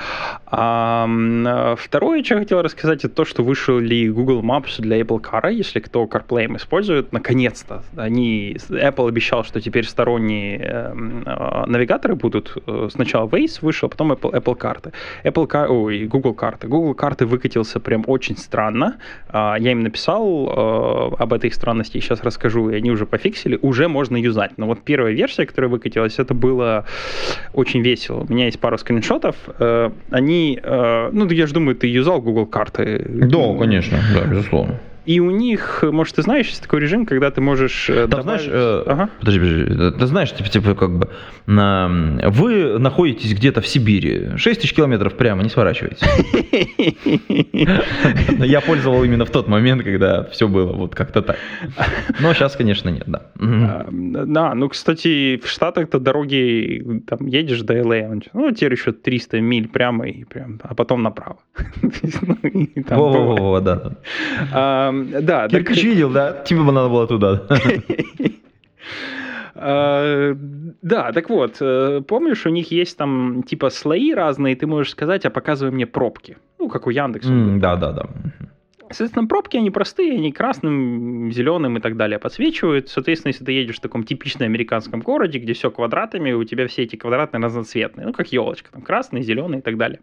[0.46, 5.52] А, второе, что я хотел рассказать, это то, что вышли Google Maps для Apple Car,
[5.52, 7.84] если кто CarPlay использует, наконец-то.
[7.96, 12.58] Они, Apple обещал, что теперь сторонние эм, а, навигаторы будут.
[12.68, 14.92] Э, Сначала Waze вышел, а потом Apple, Apple карты.
[15.24, 16.68] Apple Car, ой, Google карты.
[16.68, 18.98] Google карты выкатился прям очень странно.
[19.30, 23.60] А, Я им написал э, об этой странности, сейчас расскажу, и они уже пофиксили.
[23.62, 24.58] Уже можно юзать.
[24.58, 26.86] Но вот первая версия, которая выкатилась, это было
[27.58, 28.26] очень весело.
[28.30, 29.36] У меня есть пару скриншотов.
[29.60, 33.04] Э, Они, э, ну, я же думаю, ты юзал Google карты.
[33.10, 34.80] Да, конечно, да, безусловно.
[35.08, 37.90] И у них, может, ты знаешь, есть такой режим, когда ты можешь...
[37.90, 39.10] э, Там, добавить- знаешь, э, Ага.
[39.20, 41.08] подожди, подожди, ты знаешь, типа, типа, как бы,
[41.46, 46.06] на, вы находитесь где-то в Сибири, 6 тысяч километров прямо, не сворачивайте.
[48.46, 51.38] Я пользовал именно в тот момент, когда все было вот как-то так.
[52.20, 53.22] Но сейчас, конечно, нет, да.
[53.40, 59.40] А, Да, ну, кстати, в Штатах-то дороги, там, едешь до он, ну, теперь еще 300
[59.40, 61.38] миль прямо, и прям, а потом направо.
[62.90, 62.96] Ну.
[62.98, 63.92] Во-во-во, да.
[65.06, 65.22] Да.
[65.22, 66.44] Да, так- Кирпич видел, да?
[66.44, 67.48] Тебе бы надо было туда.
[69.56, 70.34] А,
[70.82, 75.26] Да, так вот, э, помнишь, у них есть там типа слои разные, ты можешь сказать,
[75.26, 76.38] а показывай мне пробки.
[76.60, 77.30] Ну, как у Яндекса.
[77.58, 78.04] Да, да, да.
[78.90, 82.88] Соответственно, пробки, они простые, они красным, зеленым и так далее подсвечивают.
[82.88, 86.84] Соответственно, если ты едешь в таком типичном американском городе, где все квадратами, у тебя все
[86.84, 90.00] эти квадраты разноцветные, ну, как елочка, там красный, зеленый и так далее.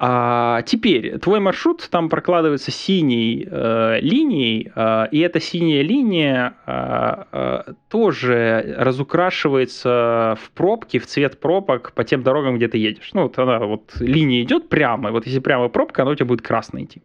[0.00, 7.24] А теперь твой маршрут там прокладывается синей э, линией, э, и эта синяя линия э,
[7.32, 13.10] э, тоже разукрашивается в пробке, в цвет пробок по тем дорогам, где ты едешь.
[13.12, 16.26] Ну, вот она вот линия идет прямо, и вот если прямо пробка, она у тебя
[16.26, 17.02] будет красной идти.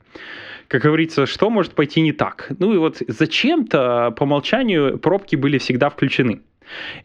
[0.67, 2.51] Как говорится, что может пойти не так?
[2.59, 6.41] Ну и вот зачем-то по умолчанию пробки были всегда включены.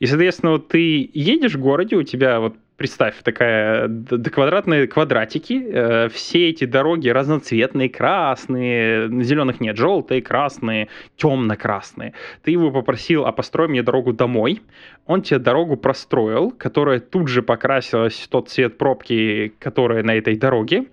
[0.01, 3.91] И, соответственно, вот ты едешь в городе, у тебя вот представь, такая
[4.33, 12.14] квадратные квадратики, э, все эти дороги разноцветные, красные, зеленых нет, желтые, красные, темно-красные.
[12.43, 14.62] Ты его попросил, а построй мне дорогу домой.
[15.09, 20.36] Он тебе дорогу простроил, которая тут же покрасилась в тот цвет пробки, которая на этой
[20.36, 20.84] дороге.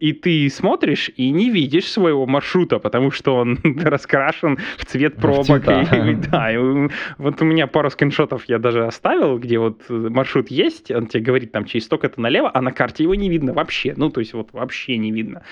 [0.00, 5.62] И ты смотришь и не видишь своего маршрута, потому что он раскрашен в цвет пробок.
[5.68, 10.90] И, да, и вот у меня пару скриншотов я даже оставил, где вот маршрут есть,
[10.90, 13.94] он тебе говорит там через столько-то налево, а на карте его не видно вообще.
[13.96, 15.42] Ну, то есть вот вообще не видно.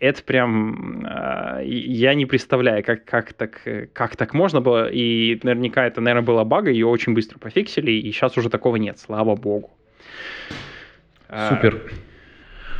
[0.00, 1.06] Это прям...
[1.06, 3.62] Э, я не представляю, как, как, так,
[3.92, 4.90] как так можно было.
[4.90, 8.98] И наверняка это, наверное, была бага, ее очень быстро пофиксили, и сейчас уже такого нет,
[8.98, 9.70] слава богу.
[11.48, 11.82] Супер.
[11.86, 11.90] А,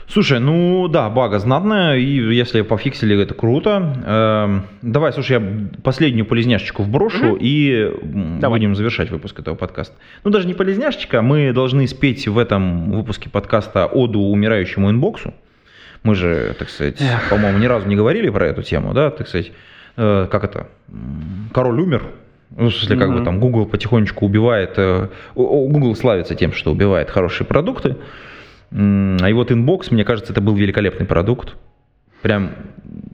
[0.08, 3.94] Слушай, ну да, бага знатная, и если пофиксили, это круто.
[4.04, 5.42] Эм, давай, слушай, я
[5.84, 7.38] последнюю полезняшечку вброшу, угу.
[7.40, 7.92] и
[8.40, 8.58] давай.
[8.58, 9.94] будем завершать выпуск этого подкаста.
[10.24, 15.32] Ну даже не полезняшечка, мы должны спеть в этом выпуске подкаста оду умирающему инбоксу.
[16.02, 17.00] Мы же, так сказать,
[17.30, 19.52] по-моему, ни разу не говорили про эту тему, да, так сказать,
[19.96, 20.66] э, как это,
[21.52, 22.02] король умер,
[22.56, 23.18] ну, в смысле, как угу.
[23.18, 27.96] бы там Google потихонечку убивает, э, Google славится тем, что убивает хорошие продукты,
[28.72, 31.56] а и вот Inbox, мне кажется, это был великолепный продукт.
[32.22, 32.50] Прям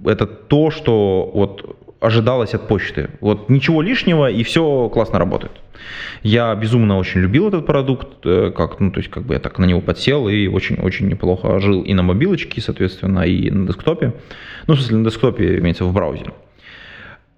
[0.04, 3.10] это то, что вот ожидалось от почты.
[3.20, 5.52] Вот ничего лишнего, и все классно работает.
[6.22, 9.58] Я безумно очень любил этот продукт, э, как, ну, то есть, как бы я так
[9.58, 14.12] на него подсел и очень-очень неплохо жил и на мобилочке, соответственно, и на десктопе.
[14.66, 16.32] Ну, в смысле, на десктопе имеется в браузере.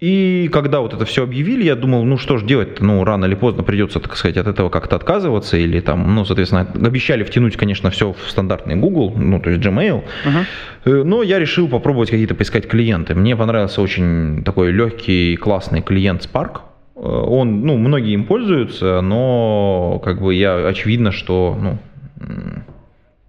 [0.00, 3.34] И когда вот это все объявили, я думал, ну что ж делать ну рано или
[3.34, 7.90] поздно придется, так сказать, от этого как-то отказываться или там, ну, соответственно, обещали втянуть, конечно,
[7.90, 11.04] все в стандартный Google, ну, то есть Gmail, uh-huh.
[11.04, 13.16] но я решил попробовать какие-то поискать клиенты.
[13.16, 16.60] Мне понравился очень такой легкий, классный клиент Spark,
[16.94, 21.78] э, он, ну, многие им пользуются, но как бы я очевидно, что, ну,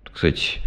[0.03, 0.59] так сказать,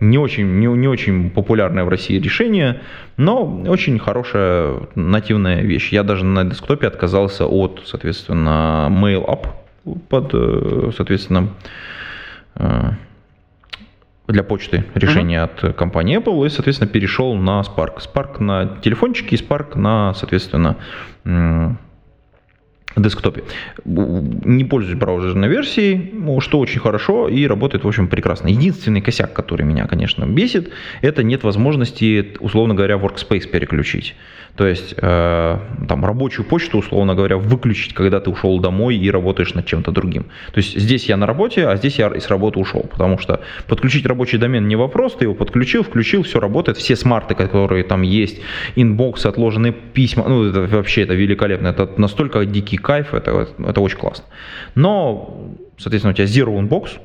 [0.00, 2.80] не очень, не, не очень популярное в России решение,
[3.16, 5.92] но очень хорошая нативная вещь.
[5.92, 9.46] Я даже на десктопе отказался от, соответственно, Mail App
[10.08, 11.48] под, э, соответственно,
[12.56, 12.90] э,
[14.28, 15.70] для почты решение uh-huh.
[15.70, 17.98] от компании Apple и, соответственно, перешел на Spark.
[17.98, 20.76] Spark на телефончике и Spark на, соответственно,
[22.96, 23.42] десктопе.
[23.84, 28.48] Не пользуюсь браузерной версией, что очень хорошо и работает, в общем, прекрасно.
[28.48, 30.70] Единственный косяк, который меня, конечно, бесит,
[31.00, 34.14] это нет возможности, условно говоря, workspace переключить.
[34.56, 39.54] То есть э, там рабочую почту, условно говоря, выключить, когда ты ушел домой и работаешь
[39.54, 40.24] над чем-то другим.
[40.52, 44.06] То есть здесь я на работе, а здесь я из работы ушел, потому что подключить
[44.06, 48.40] рабочий домен не вопрос, ты его подключил, включил, все работает, все смарты, которые там есть,
[48.76, 53.98] инбоксы, отложенные письма, ну это вообще это великолепно, это настолько дикий кайф, это, это очень
[53.98, 54.24] классно.
[54.74, 56.98] Но, соответственно, у тебя zero inbox,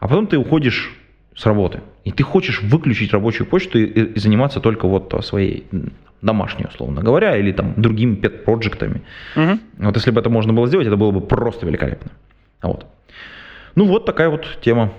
[0.00, 0.92] а потом ты уходишь
[1.34, 1.80] с работы.
[2.04, 5.66] И ты хочешь выключить рабочую почту и, и заниматься только вот своей
[6.22, 9.02] домашней, условно говоря, или там другими пет-проектами.
[9.36, 9.58] Угу.
[9.78, 12.10] Вот если бы это можно было сделать, это было бы просто великолепно.
[12.62, 12.86] Вот.
[13.74, 14.92] Ну вот такая вот тема.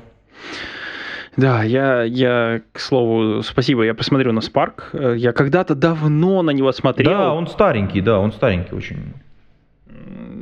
[1.35, 5.15] Да, я, я, к слову, спасибо, я посмотрю на Spark.
[5.15, 7.11] Я когда-то давно на него смотрел.
[7.11, 9.13] Да, он старенький, да, он старенький очень.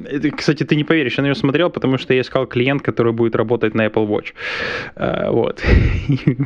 [0.05, 3.13] Это, кстати, ты не поверишь, я на него смотрел, потому что я искал клиент, который
[3.13, 4.33] будет работать на Apple Watch.
[4.95, 5.63] Uh, вот.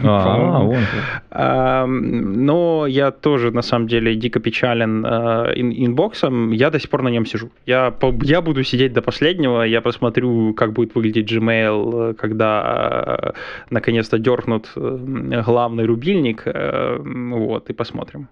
[0.03, 6.51] А, вон Но я тоже, на самом деле, дико печален uh, инбоксом.
[6.51, 7.49] Я до сих пор на нем сижу.
[7.65, 13.34] Я, я буду сидеть до последнего, я посмотрю, как будет выглядеть Gmail, когда
[13.69, 16.43] наконец-то дернут э, главный рубильник.
[16.45, 18.28] Э, вот, и посмотрим.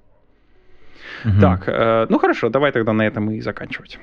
[1.26, 1.42] Угу.
[1.42, 4.00] Так, э, ну хорошо, давай тогда на этом и заканчивать.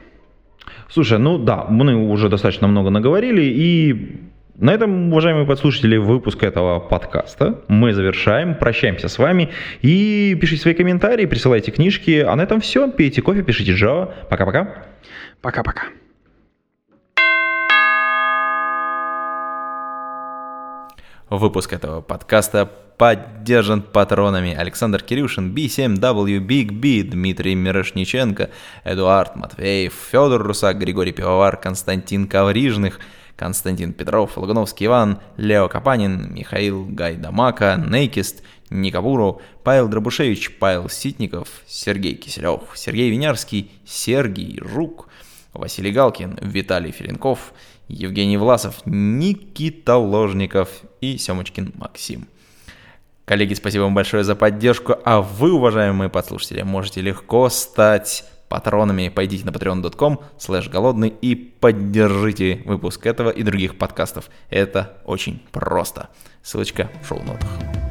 [0.91, 4.31] Слушай, ну да, мы уже достаточно много наговорили, и
[4.61, 8.55] на этом, уважаемые подслушатели, выпуск этого подкаста мы завершаем.
[8.55, 9.49] Прощаемся с вами.
[9.81, 12.23] И пишите свои комментарии, присылайте книжки.
[12.27, 12.91] А на этом все.
[12.91, 14.13] Пейте кофе, пишите Java.
[14.29, 14.85] Пока-пока.
[15.41, 15.85] Пока-пока.
[21.31, 28.51] Выпуск этого подкаста поддержан патронами Александр Кирюшин, B7W, Big B, Дмитрий Мирошниченко,
[28.83, 32.99] Эдуард Матвеев, Федор Русак, Григорий Пивовар, Константин Коврижных,
[33.37, 41.47] Константин Петров, Лагуновский Иван, Лео Капанин, Михаил Гайдамака, Нейкист, Ника Буров, Павел Дробушевич, Павел Ситников,
[41.69, 45.07] Сергей Киселев, Сергей Винярский, Сергей Жук,
[45.53, 47.53] Василий Галкин, Виталий Филинков,
[47.91, 50.69] Евгений Власов, Никита Ложников
[51.01, 52.29] и Семочкин Максим.
[53.25, 59.09] Коллеги, спасибо вам большое за поддержку, а вы, уважаемые подслушатели, можете легко стать патронами.
[59.09, 64.31] Пойдите на patreon.com слэш голодный и поддержите выпуск этого и других подкастов.
[64.51, 66.09] Это очень просто.
[66.43, 67.90] Ссылочка в шоу-нотах.